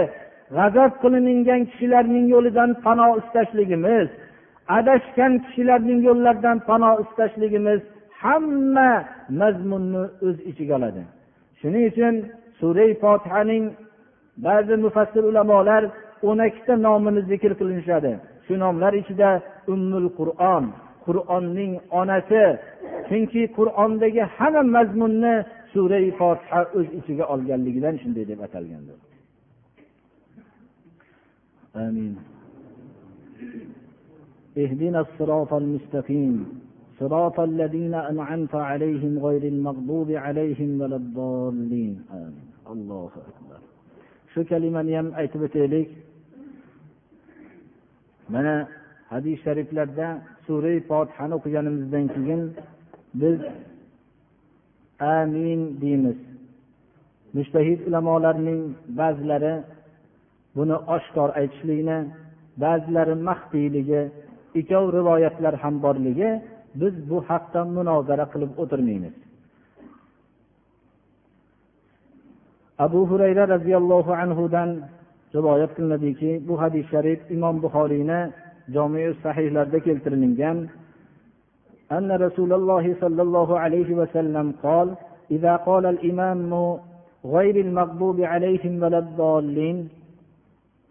g'azab 0.56 0.92
qilingan 1.02 1.60
kishilarning 1.70 2.26
yo'lidan 2.34 2.70
pano 2.84 3.08
istashligimiz 3.20 4.08
adashgan 4.78 5.32
kishilarning 5.44 6.00
yo'llaridan 6.08 6.58
pano 6.68 6.90
istashligimiz 7.04 7.80
hamma 8.22 8.90
mazmunni 9.40 10.02
o'z 10.26 10.36
ichiga 10.50 10.74
oladi. 10.78 11.02
Shuning 11.60 11.84
uchun 11.90 12.14
sura 12.60 12.86
fotihaning 13.02 13.64
ba'zi 14.46 14.74
mufassir 14.84 15.22
ulamolar 15.30 15.82
o'n 16.28 16.38
ikkita 16.48 16.74
nomini 16.86 17.20
zikr 17.30 17.52
qilinishadi. 17.60 18.12
Shu 18.46 18.54
nomlar 18.64 18.92
ichida 19.02 19.30
ummul 19.72 20.06
qur'on 20.18 20.64
qur'onning 21.06 21.72
onasi. 22.00 22.44
Chunki 23.08 23.42
qur'ondagi 23.56 24.22
hamma 24.36 24.62
mazmunni 24.76 25.34
sura 25.72 26.00
fotiha 26.18 26.60
o'z 26.78 26.88
ichiga 26.98 27.24
olganligidan 27.34 27.94
shunday 28.02 28.24
deb 28.30 28.40
atalgandir. 28.46 28.98
آمين 31.75 32.15
اهدنا 34.57 34.99
الصراط 35.05 35.51
المستقيم 35.53 36.35
صراط 36.99 37.39
الذين 37.39 37.93
أنعمت 37.93 38.55
عليهم 38.55 39.19
غير 39.25 39.43
المغضوب 39.43 40.09
عليهم 40.11 40.69
ولا 40.81 40.95
الضالين 40.95 41.93
آمين 42.11 42.47
allohu 42.73 43.19
akbar 43.29 43.59
shu 44.33 44.41
kalimani 44.51 44.93
ham 44.99 45.07
aytib 45.21 45.41
o'taylik 45.47 45.89
mana 48.33 48.55
hadis 49.11 49.37
shariflarda 49.45 50.07
sura 50.45 50.73
fotihani 50.89 51.33
o'qiganimizdan 51.37 52.05
keyin 52.15 52.41
biz 53.21 53.37
amin 55.15 55.61
deymiz 55.83 56.19
mushtahid 57.37 57.79
ulamolarning 57.87 58.61
ba'zilari 58.99 59.53
buni 60.57 60.75
oshkor 60.95 61.29
aytishlikni 61.39 61.97
ba'zilari 62.63 63.15
maxfiyligi 63.29 64.01
ikkov 64.59 64.85
rivoyatlar 64.97 65.53
ham 65.63 65.75
borligi 65.85 66.29
biz 66.81 66.93
bu 67.09 67.17
haqda 67.29 67.61
munozara 67.77 68.25
qilib 68.33 68.51
o'tirmaymiz 68.61 69.15
abu 72.85 72.99
hurayra 73.09 73.43
roziyallohu 73.55 74.11
anhudan 74.23 74.69
rivoyat 75.37 75.71
qilinadiki 75.77 76.31
bu 76.47 76.53
hadis 76.61 76.85
sharif 76.93 77.19
imom 77.35 77.55
buxoriyni 77.63 78.19
jomi 78.75 79.03
sahihlarda 79.23 79.79
keltirilgan 79.87 80.59
أن 81.97 82.09
رسول 82.25 82.51
الله 82.59 82.85
صلى 83.01 83.21
الله 83.27 83.49
عليه 83.63 83.89
وسلم 83.99 84.47
قال 84.63 84.87
إذا 85.31 85.53
قال 85.55 85.85
الإمام 85.85 86.51
غير 87.25 87.55
المغضوب 87.65 88.17
عليهم 88.21 88.83
ولا 88.83 88.99
الضالين 89.05 89.77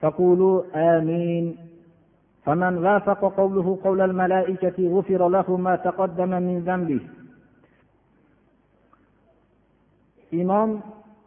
فقولوا 0.01 0.57
آمين 0.97 1.45
فمن 2.45 2.75
وافق 2.87 3.21
قوله 3.41 3.79
قول 3.85 4.01
الملائكة 4.01 4.79
غفر 4.95 5.29
له 5.29 5.57
ما 5.57 5.77
تقدم 5.77 6.31
من 6.47 6.57
ذنبه 6.69 7.01
إمام 10.35 10.81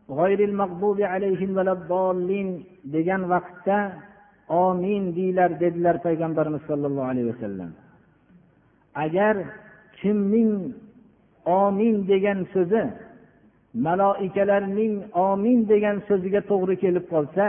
غير 0.09 0.39
المغضوب 0.49 1.01
عليهم 1.01 1.49
ولا 1.57 1.71
الضالين 1.71 2.49
degan 2.93 3.21
vaqtda 3.29 3.77
omin 4.49 5.03
deylar 5.15 5.51
dedilar 5.59 5.95
payg'ambarimiz 6.05 6.61
sollallohu 6.69 7.09
alayhi 7.11 7.29
vasallam 7.33 7.71
agar 9.05 9.35
kimning 9.99 10.53
omin 11.45 11.95
degan 12.11 12.39
so'zi 12.53 12.83
maloikalarning 13.87 14.93
omin 15.27 15.59
degan 15.71 15.97
so'ziga 16.07 16.41
to'g'ri 16.51 16.75
kelib 16.83 17.05
qolsa 17.13 17.45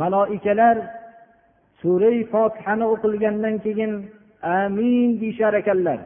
maloikalar 0.00 0.76
surai 1.80 2.18
fotihani 2.32 2.84
o'qilgandan 2.92 3.54
keyin 3.64 3.92
amin 4.42 5.20
deyishar 5.20 5.54
ekanlar. 5.60 5.98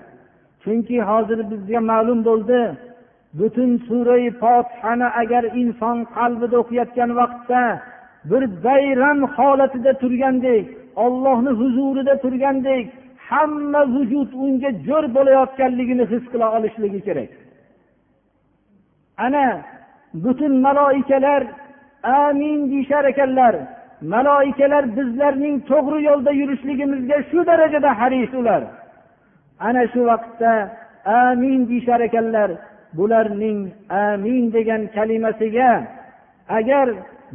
Chunki 0.63 0.97
hozir 1.11 1.39
bizga 1.51 1.81
ma'lum 1.91 2.21
bo'ldi 2.29 2.61
butun 3.39 3.71
surai 3.89 4.25
fotihani 4.43 5.09
agar 5.23 5.45
inson 5.61 5.97
qalbida 6.17 6.57
o'qiyotgan 6.63 7.11
vaqtda 7.21 7.63
bir 8.31 8.43
bayram 8.67 9.19
holatida 9.37 9.93
turgandek 10.03 10.67
ollohni 11.05 11.53
huzurida 11.61 12.15
turgandek 12.25 12.87
hamma 13.29 13.83
vujud 13.95 14.31
unga 14.45 14.71
jo'r 14.87 15.05
bo'layotganligini 15.17 16.05
his 16.13 16.25
qila 16.33 16.47
olishligi 16.57 17.01
kerak. 17.07 17.31
Ana 19.25 19.47
butun 20.25 20.53
maloikalar 20.67 21.43
amin 22.03 22.59
deyishar 22.71 23.05
ekanlar. 23.13 23.55
Maloikalar 24.01 24.85
bizlarning 24.97 25.57
to'g'ri 25.71 25.99
yo'lda 26.09 26.33
yurishligimizga 26.41 27.19
shu 27.31 27.39
darajada 27.51 27.91
haris 28.01 28.33
ular. 28.41 28.63
Ana 29.69 29.83
shu 29.93 30.01
vaqtda 30.11 30.53
amin 31.07 31.61
deyishar 31.69 32.01
ekanlar 32.09 32.51
bularning 32.99 33.59
amin 33.91 34.45
degan 34.57 34.83
kalimasiga 34.97 35.71
agar 36.59 36.87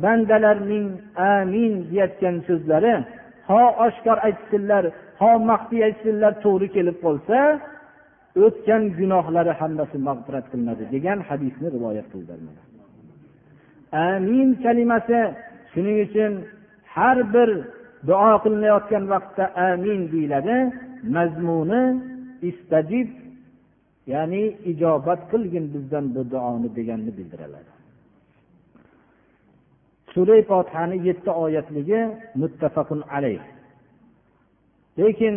bandalarning 0.03 0.87
amin 1.17 1.73
deyayotgan 1.89 2.35
so'zlari 2.47 2.93
ho 3.49 3.61
oshkor 3.85 4.17
aytsinlar 4.27 4.83
ho 5.21 5.31
maxfiy 5.49 5.81
aytsinlar 5.87 6.33
to'g'ri 6.43 6.67
kelib 6.75 6.97
qolsa 7.05 7.37
o'tgan 8.45 8.83
gunohlari 8.99 9.53
hammasi 9.61 9.97
mag'firat 10.07 10.45
qilinadi 10.51 10.83
degan 10.95 11.19
hadisni 11.29 11.67
rivoyat 11.75 12.07
qildilar 12.13 12.39
amin 14.09 14.47
kalimasi 14.65 15.19
shuning 15.71 15.97
uchun 16.05 16.33
har 16.95 17.17
bir 17.33 17.49
duo 18.07 18.31
qilinayotgan 18.43 19.03
vaqtda 19.13 19.45
amin 19.69 19.99
deyiladi. 20.13 20.57
Mazmuni 21.15 21.83
istajib 22.49 23.09
ya'ni 24.13 24.43
ijobat 24.71 25.21
qilgin 25.31 25.65
bizdan 25.73 26.05
bu 26.15 26.21
duoni 26.31 26.67
deganni 26.77 27.11
bildiradi. 27.17 27.71
Sura 30.13 30.37
fotihani 30.49 30.97
yetti 31.07 31.31
oyatligi 31.43 32.01
muttafaqun 32.41 33.01
alayh. 33.15 33.43
Lekin 34.99 35.35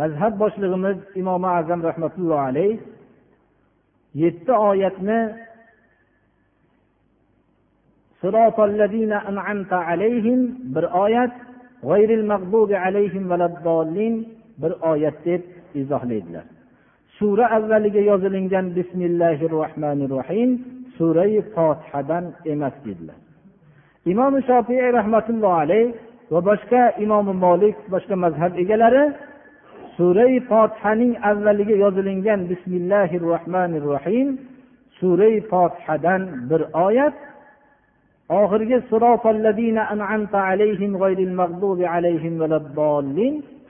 mazhab 0.00 0.32
boshlig'imiz 0.42 0.98
imom 1.20 1.42
azam 1.58 1.80
rahmatullohi 1.88 2.44
alayh 2.50 2.78
yetti 4.22 4.52
oyatni 4.52 5.18
bir 10.74 10.84
oyat 11.04 11.32
g'ayril 11.88 12.24
mag'dubi 12.32 12.76
alayhim 12.86 13.24
valaddolin 13.30 14.14
bir 14.62 14.72
oyat 14.92 15.16
deb 15.24 15.42
izohlaydilar. 15.80 16.44
Sura 17.18 17.46
avvaliga 17.56 18.00
yozilingan 18.10 18.66
bismillahi 18.76 19.50
rohmanir 19.56 20.10
rohim 20.16 20.50
surai 20.96 21.42
fotihadan 21.54 22.24
emas 22.52 22.76
dedilar. 22.84 23.18
Imom 24.12 24.34
shofiy 24.48 24.92
rahmatullohi 24.98 25.60
alayh 25.64 25.86
va 26.32 26.40
boshqa 26.50 26.82
imom 27.04 27.26
molik 27.44 27.76
boshqa 27.94 28.16
mazhab 28.24 28.52
egalari 28.62 29.04
surai 29.96 30.34
fotihaning 30.50 31.12
avvaliga 31.30 31.74
yozilingan 31.84 32.40
bismillahi 32.50 33.16
rohmanir 33.28 33.84
rohim 33.92 34.28
surai 34.98 35.36
fotihadan 35.50 36.22
bir 36.50 36.62
oyat 36.86 37.16
oxirgi 38.38 38.78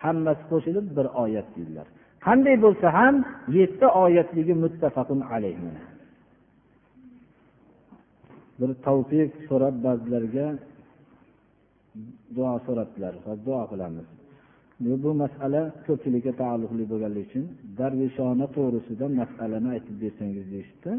hammasi 0.04 0.42
qo'shilib 0.50 0.86
bir 0.96 1.06
oyat 1.22 1.48
deydilar. 1.56 1.86
Qanday 2.26 2.56
bo'lsa 2.64 2.86
ham 2.98 3.14
yetti 3.58 3.86
oyatligi 4.04 4.54
muttafaqun 4.64 5.20
alayh. 5.34 5.56
Bir 8.60 8.70
tavfiq 8.86 9.30
so'rab 9.48 9.74
ba'zilarga 9.86 10.46
duo 12.36 12.54
so'rabdilar 12.66 13.14
duo 13.46 13.62
qilamiz. 13.72 14.06
Bu 15.04 15.10
masala 15.22 15.62
ko'pchilikka 15.86 16.32
taalluqli 16.42 16.84
bo'lganligi 16.92 17.26
uchun 17.28 17.44
darvishona 17.80 18.46
to'g'risida 18.56 19.06
masalani 19.20 19.68
aytib 19.74 19.96
bersangiz 20.02 20.44
deyishibdi. 20.52 20.90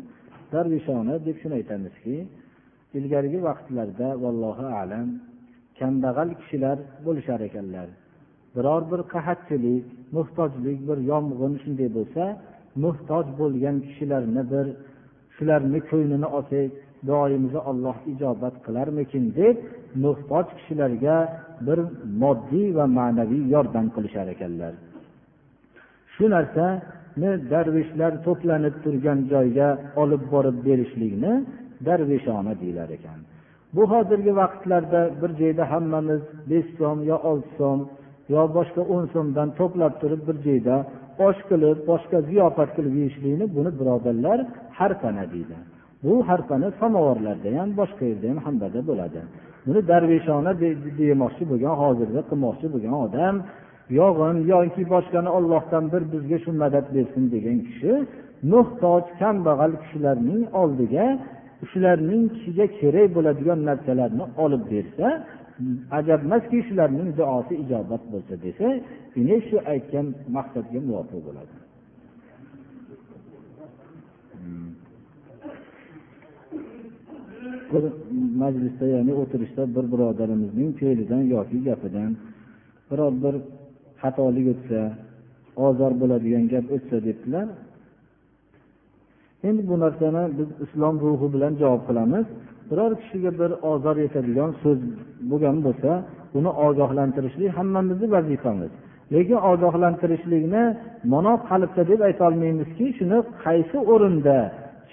Darvishona 0.53 1.13
deb 1.27 1.35
shuni 1.41 1.53
aytamizki 1.59 2.15
ilgarigi 2.97 3.39
vaqtlarda 3.47 4.07
vallohu 4.23 4.65
alam 4.81 5.07
kambag'al 5.79 6.29
kishilar 6.39 6.77
bo'lishar 7.05 7.39
ekanlar. 7.49 7.87
Biror 8.55 8.81
bir 8.91 9.01
qahatchilik 9.13 9.85
muhtojlik 10.15 10.79
bir 10.89 10.97
yomg'in 11.11 11.53
shunday 11.63 11.89
bo'lsa 11.97 12.23
muhtoj 12.83 13.25
bo'lgan 13.39 13.75
kishilarni 13.85 14.43
bir 14.53 14.65
shularni 15.35 15.79
ko'nglini 15.89 16.27
olsak 16.37 16.69
duoyimizni 17.07 17.61
olloh 17.69 17.97
ijobat 18.13 18.55
qilarmikin 18.65 19.23
deb 19.39 19.55
muhtoj 20.05 20.45
kishilarga 20.57 21.17
bir 21.67 21.79
moddiy 22.21 22.67
va 22.77 22.85
ma'naviy 22.97 23.43
yordam 23.55 23.85
qilishar 23.95 24.27
ekanlar. 24.35 24.73
Shu 26.13 26.25
narsani 26.35 27.31
darvishlar 27.51 28.13
to'planib 28.25 28.75
turgan 28.83 29.19
joyga 29.33 29.69
olib 30.01 30.23
borib 30.33 30.57
berishlikni 30.67 31.33
darveshona 31.87 32.53
deyilar 32.61 32.89
ekan. 32.97 33.19
Bu 33.75 33.83
hozirgi 33.91 34.31
vaqtlarda 34.41 35.01
bir 35.21 35.31
joyda 35.41 35.63
hammamiz 35.71 36.21
besh 36.49 36.69
so'm 36.79 36.97
yo 37.11 37.17
olti 37.29 37.51
so'm 37.59 37.79
yo 38.33 38.41
boshqa 38.57 38.81
o'n 38.93 39.05
so'mdan 39.13 39.49
to'plab 39.59 39.93
turib 40.01 40.21
bir 40.27 40.37
joyda 40.47 40.75
osh 41.27 41.39
qilib 41.49 41.77
boshqa 41.91 42.17
ziyofat 42.29 42.69
qilib 42.75 42.93
yeyishlikni 43.01 43.45
buni 43.55 43.71
birodarlar 43.79 44.39
harpana 44.79 45.25
deydi. 45.33 45.55
Bu 46.03 46.13
harpani 46.29 46.67
samovarlarda 46.81 47.49
ham 47.59 47.69
boshqa 47.79 48.03
yerda 48.11 48.27
ham 48.31 48.39
hammada 48.45 48.79
bo'ladi. 48.89 49.19
Buni 49.67 49.81
darvishona 49.91 50.51
demoqchi 51.01 51.43
bo'lgan 51.51 51.75
hozirda 51.83 52.21
qilmoqchi 52.29 52.67
bo'lgan 52.73 52.95
odam 53.05 53.35
yog'in 53.99 54.37
yoki 54.53 54.83
boshqani 54.93 55.29
ollohdan 55.37 55.83
bir 55.93 56.03
bizga 56.13 56.37
shu 56.43 56.51
madad 56.63 56.85
bersin 56.95 57.23
degan 57.35 57.57
kishi 57.67 57.91
muhtoj 58.53 59.03
kambag'al 59.21 59.73
kishilarning 59.81 60.43
oldiga 60.61 61.05
shularning 61.69 62.23
kishiga 62.33 62.65
kerak 62.79 63.07
bo'ladigan 63.15 63.59
narsalarni 63.69 64.25
olib 64.43 64.63
bersa 64.73 65.07
ajabmaski 65.99 66.57
shularning 66.67 67.09
duosi 67.19 67.53
ijobat 67.63 68.03
bo'lsa 68.13 68.33
desa 68.45 68.67
shu 69.47 69.57
aytgan 69.73 70.07
maqsadga 70.35 70.79
muvofiq 70.87 71.21
bo'ladi. 71.27 71.55
Bir 77.71 77.83
majlisda 78.41 78.85
ya'ni 78.95 79.13
o'tirishda 79.21 79.63
bir 79.75 79.85
birodarimizning 79.93 80.69
fe'lidan 80.79 81.23
yoki 81.35 81.57
gapidan 81.67 82.11
biror 82.89 83.13
bir 83.23 83.35
xatolik 84.01 84.47
o'tsa 84.53 84.79
ozor 85.67 85.91
bo'ladigan 86.01 86.45
gap 86.53 86.65
o'tsa 86.75 86.97
debdilar 87.07 87.47
endi 89.47 89.61
bu 89.69 89.75
narsani 89.83 90.23
biz 90.37 90.49
islom 90.65 90.95
ruhi 91.03 91.27
bilan 91.33 91.53
javob 91.61 91.81
qilamiz. 91.89 92.25
Biror 92.69 92.91
kishiga 93.01 93.31
bir 93.39 93.51
ozor 93.71 93.95
yetadigan 94.05 94.51
so'z 94.61 94.79
bo'lgan 95.31 95.57
bo'lsa 95.65 95.91
uni 96.37 96.51
ogohlantirishlik 96.67 97.49
hammamizni 97.57 98.07
vazifamiz. 98.15 98.71
Lekin 99.13 99.39
ogohlantirishlikni 99.51 100.63
mano 101.13 101.33
qalbda 101.49 101.83
deb 101.91 101.99
aytolmaymizki 102.09 102.85
shuni 102.97 103.17
qaysi 103.43 103.77
o'rinda 103.93 104.37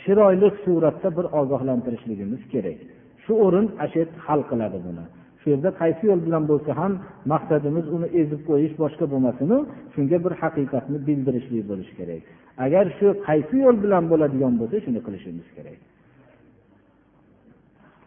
chiroyli 0.02 0.48
suratda 0.62 1.08
bir 1.16 1.26
ogohlantirishligimiz 1.40 2.42
kerak? 2.52 2.78
Shu 3.24 3.32
o'rin 3.46 3.66
ana 3.84 4.02
hal 4.26 4.40
qiladi 4.50 4.78
buni. 4.86 5.04
Yerda 5.52 5.70
qaysi 5.80 6.02
yo'l 6.10 6.20
bilan 6.26 6.44
bo'lsa 6.50 6.70
ham 6.80 6.92
maqsadimiz 7.32 7.86
uni 7.96 8.08
ezib 8.20 8.40
qo'yish 8.48 8.74
boshqa 8.82 9.04
bo'lmasinu 9.12 9.56
shunga 9.94 10.18
bir 10.24 10.32
haqiqatni 10.42 10.98
bildirishlik 11.08 11.64
bo'lishi 11.70 11.94
kerak. 12.00 12.22
Agar 12.64 12.84
shu 12.98 13.06
qaysi 13.28 13.54
yo'l 13.64 13.76
bilan 13.84 14.04
bo'ladigan 14.12 14.54
bo'lsa 14.60 14.76
shuni 14.84 15.00
qilishimiz 15.06 15.48
kerak. 15.56 15.78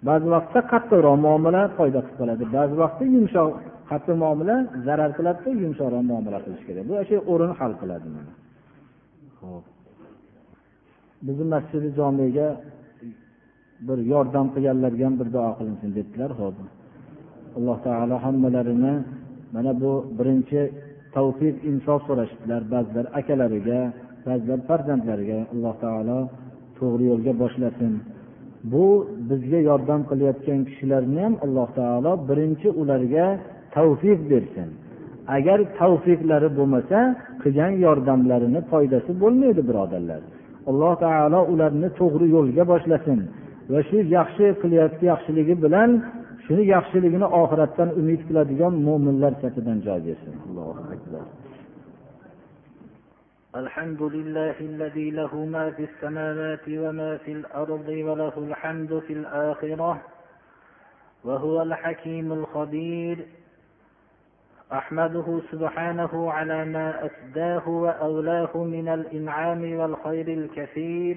Ba'zi 0.08 0.28
vaqtda 0.36 0.60
qattiqroq 0.74 1.18
muomala 1.26 1.62
foyda 1.78 2.00
qilib 2.06 2.18
qoladi. 2.22 2.44
Ba'zi 2.58 2.76
vaqtda 2.84 3.06
yumshoq 3.16 3.50
qattiq 3.92 4.16
muomala 4.24 4.56
zarar 4.88 5.12
qiladida 5.18 5.50
yumshoqroq 5.64 6.04
muomala 6.12 6.40
qilish 6.46 6.64
kerak. 6.68 6.84
Bu 6.90 6.94
shu 7.10 7.18
o'rin 7.32 7.52
hal 7.60 7.74
qiladi 7.82 8.08
mana. 8.16 8.32
Ho'p 9.42 9.66
bizni 11.26 11.46
masjidi 11.54 11.90
jomiga 12.00 12.48
bir 13.88 13.98
yordam 14.14 14.48
qilganlarga 14.56 15.04
ham 15.08 15.16
bir 15.20 15.28
duo 15.36 15.50
qilinsin 15.60 15.90
debdilar 15.98 16.32
hop 16.40 16.56
alloh 17.58 17.78
taolo 17.88 18.16
hammalarini 18.26 18.94
mana 19.54 19.72
bu 19.82 19.92
birinchi 20.18 20.62
tavfiq 21.16 21.56
insof 21.72 22.00
so'rashibdilar 22.08 22.62
ba'zilar 22.74 23.06
akalariga 23.20 23.80
ba'zilar 24.28 24.60
farzandlariga. 24.70 25.40
Alloh 25.54 25.76
taolo 25.84 26.20
to'g'ri 26.78 27.04
yo'lga 27.12 27.34
boshlasin. 27.42 27.94
Bu 28.72 28.86
bizga 29.30 29.60
yordam 29.70 30.02
qilayotgan 30.10 30.60
kishilarni 30.70 31.20
ham 31.26 31.36
alloh 31.46 31.70
taolo 31.80 32.12
birinchi 32.30 32.70
ularga 32.82 33.26
tavfiq 33.76 34.20
bersin. 34.32 34.70
Agar 35.38 35.60
tavfiqlari 35.80 36.50
bo'lmasa 36.58 37.00
qilgan 37.44 37.74
yordamlarini 37.86 38.62
foydasi 38.72 39.12
bo'lmaydi 39.22 39.62
birodarlar. 39.70 40.22
Alloh 40.70 40.94
taolo 41.06 41.40
ularni 41.54 41.90
to'g'ri 42.00 42.28
yo'lga 42.36 42.64
boshlasin 42.72 43.20
va 43.72 43.80
shu 43.90 43.98
yaxshi 44.18 44.46
qilayotgan 44.62 45.08
yaxshiligi 45.12 45.56
bilan 45.66 45.90
shuni 46.52 46.66
yaxshiligini 46.76 47.28
oxiratdan 47.42 47.90
umid 48.00 48.22
qiladigan 48.28 48.74
mo'minlar 48.88 49.34
safidan 49.42 49.78
joy 49.86 50.00
bersin 50.08 50.36
الحمد 53.64 54.02
لله 54.16 54.56
الذي 54.72 55.08
له 55.20 55.34
ما 55.56 55.66
في 55.76 55.84
السماوات 55.90 56.66
وما 56.84 57.12
في 57.24 57.32
الأرض 57.32 57.88
وله 58.08 58.36
الحمد 58.48 58.92
في 59.08 59.14
الآخرة 59.14 60.02
وهو 61.24 61.62
الحكيم 61.62 62.28
الخبير 62.40 63.18
أحمده 64.74 65.28
سبحانه 65.52 66.32
على 66.32 66.60
ما 66.66 66.88
أسداه 67.08 67.66
وأولاه 67.70 68.54
من 68.76 68.88
الإنعام 68.88 69.62
والخير 69.80 70.28
الكثير 70.28 71.16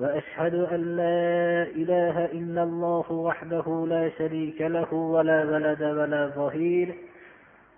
وأشهد 0.00 0.54
أن 0.54 0.96
لا 0.96 1.62
إله 1.62 2.24
إلا 2.24 2.62
الله 2.62 3.12
وحده 3.12 3.86
لا 3.88 4.10
شريك 4.18 4.62
له 4.62 4.94
ولا 4.94 5.44
ولد 5.44 5.82
ولا 5.82 6.26
ظهير. 6.26 6.94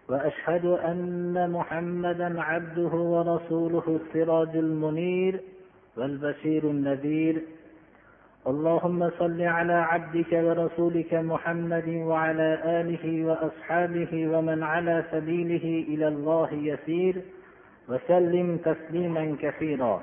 وأشهد 0.09 0.65
أن 0.67 1.51
محمدا 1.51 2.43
عبده 2.43 2.95
ورسوله 2.95 4.01
السراج 4.01 4.57
المنير 4.57 5.41
والبشير 5.97 6.65
النذير. 6.65 7.43
اللهم 8.47 9.11
صل 9.19 9.43
على 9.43 9.73
عبدك 9.73 10.33
ورسولك 10.33 11.15
محمد 11.15 11.89
وعلى 11.89 12.59
آله 12.65 13.25
وأصحابه 13.25 14.39
ومن 14.39 14.63
على 14.63 15.05
سبيله 15.11 15.85
إلى 15.89 16.09
الله 16.09 16.53
يسير. 16.53 17.17
وسلم 17.89 18.57
تسليما 18.57 19.37
كثيرا. 19.43 20.03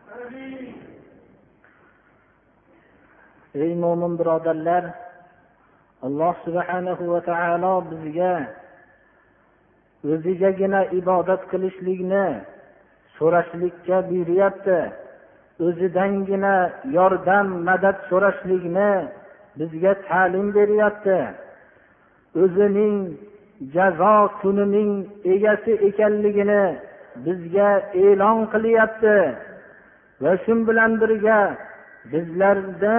Ey 3.55 3.71
mo'min 3.75 4.13
birodarlar 4.19 4.83
alloh 6.07 6.33
subhanahu 6.45 7.03
va 7.13 7.19
taolo 7.29 7.73
bizga 7.91 8.33
o'zigagina 10.11 10.81
ibodat 10.99 11.41
qilishlikni 11.51 12.25
so'rashlikka 13.17 13.97
buyuryapti. 14.09 14.79
O'zidangina 15.65 16.55
yordam 16.97 17.47
madad 17.67 17.97
so'rashlikni 18.09 18.91
bizga 19.59 19.93
ta'lim 20.07 20.47
beryapti. 20.57 21.19
O'zining 22.41 22.95
jazo 23.75 24.15
kunining 24.41 24.91
egasi 25.33 25.73
ekanligini 25.89 26.63
bizga 27.25 27.69
e'lon 28.05 28.37
qilyapti. 28.53 29.17
Va 30.21 30.31
shu 30.43 30.53
bilan 30.67 30.91
birga 31.01 31.39
bizlarda 32.11 32.97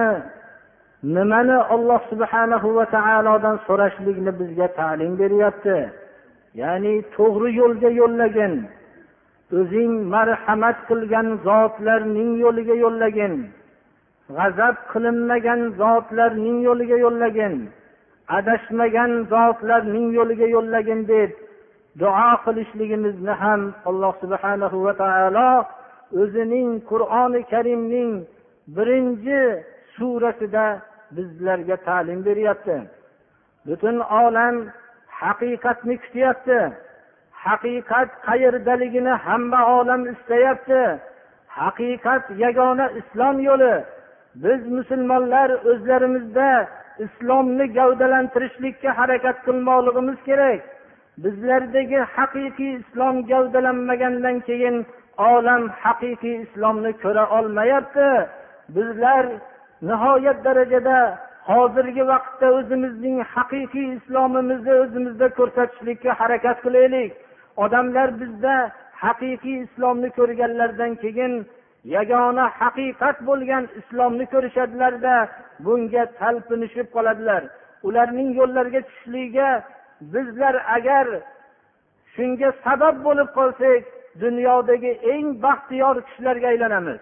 nimani 1.03 1.57
alloh 1.75 1.99
subhanahu 2.11 2.75
va 2.75 2.85
taolodan 2.95 3.55
so'rashlikni 3.67 4.31
bizga 4.39 4.67
ta'lim 4.79 5.11
beryapti? 5.21 5.77
Ya'ni 6.61 6.93
to'g'ri 7.15 7.49
yo'lga 7.61 7.89
yo'llagin 8.01 8.53
o'zing 9.59 9.91
marhamat 10.13 10.77
qilgan 10.89 11.27
zotlarning 11.47 12.31
yo'liga 12.43 12.75
yo'llagin 12.83 13.33
g'azab 14.37 14.75
qilinmagan 14.91 15.61
zotlarning 15.81 16.57
yo'liga 16.67 16.97
yo'llagin 17.05 17.53
adashmagan 18.37 19.11
zotlarning 19.33 20.07
yo'liga 20.17 20.47
yo'llagin 20.55 20.99
deb 21.11 21.31
duo 22.01 22.29
qilishligimizni 22.45 23.33
ham 23.41 23.61
alloh 23.89 24.13
subhanahu 24.23 24.77
va 24.85 24.93
taolo 25.03 25.49
o'zining 26.21 26.69
qur'oni 26.89 27.41
karimning 27.53 28.11
birinchi 28.75 29.41
surasida 29.95 30.65
bizlarga 31.15 31.75
ta'lim 31.87 32.19
beryapti. 32.27 32.77
Butun 33.67 33.97
olam 33.99 34.55
haqiqatni 35.21 35.95
kutyapti. 36.03 36.59
Haqiqat 37.45 38.09
qayerdaligini 38.27 39.13
hamma 39.25 39.59
olam 39.77 40.01
istayapti. 40.13 40.81
Haqiqat 41.59 42.23
yagona 42.43 42.87
islom 42.99 43.37
yo'li. 43.49 43.75
Biz 44.43 44.61
musulmonlar 44.77 45.49
o'zlarimizda 45.71 46.49
islomni 47.05 47.65
gavdalantirishlikka 47.77 48.89
harakat 48.99 49.37
qilmoqligimiz 49.45 50.19
kerak. 50.27 50.61
Bizlardagi 51.23 51.99
haqiqiy 52.15 52.71
islom 52.81 53.15
gavdalanmagandan 53.31 54.37
keyin 54.47 54.75
olam 55.17 55.63
haqiqiy 55.83 56.35
islomni 56.45 56.91
ko'ra 57.03 57.23
olmayapti. 57.37 58.09
Bizlar 58.75 59.25
nihoyat 59.87 60.39
darajada 60.45 60.97
hozirgi 61.49 62.03
vaqtda 62.11 62.47
o'zimizning 62.57 63.17
haqiqiy 63.35 63.87
islomimizni 63.97 64.73
o'zimizda 64.83 65.27
ko'rsatishlikka 65.39 66.11
harakat 66.19 66.57
qilaylik. 66.65 67.11
Odamlar 67.63 68.09
bizda 68.21 68.55
haqiqiy 69.03 69.57
islomni 69.65 70.09
ko'rganlaridan 70.17 70.93
keyin 71.03 71.33
yagona 71.95 72.45
haqiqat 72.61 73.17
bo'lgan 73.27 73.63
islomni 73.79 74.25
ko'rishadilarda 74.33 75.15
bunga 75.65 76.03
talpinishib 76.19 76.87
qoladilar. 76.95 77.41
Ularning 77.87 78.29
yo'llariga 78.39 78.81
tushishligiga 78.87 79.49
bizlar 80.13 80.55
agar 80.77 81.05
shunga 82.15 82.49
sabab 82.65 82.95
bo'lib 83.07 83.29
qolsak 83.39 83.81
dunyodagi 84.23 84.91
eng 85.13 85.27
baxtiyor 85.45 85.95
kishilarga 86.07 86.47
aylanamiz. 86.53 87.01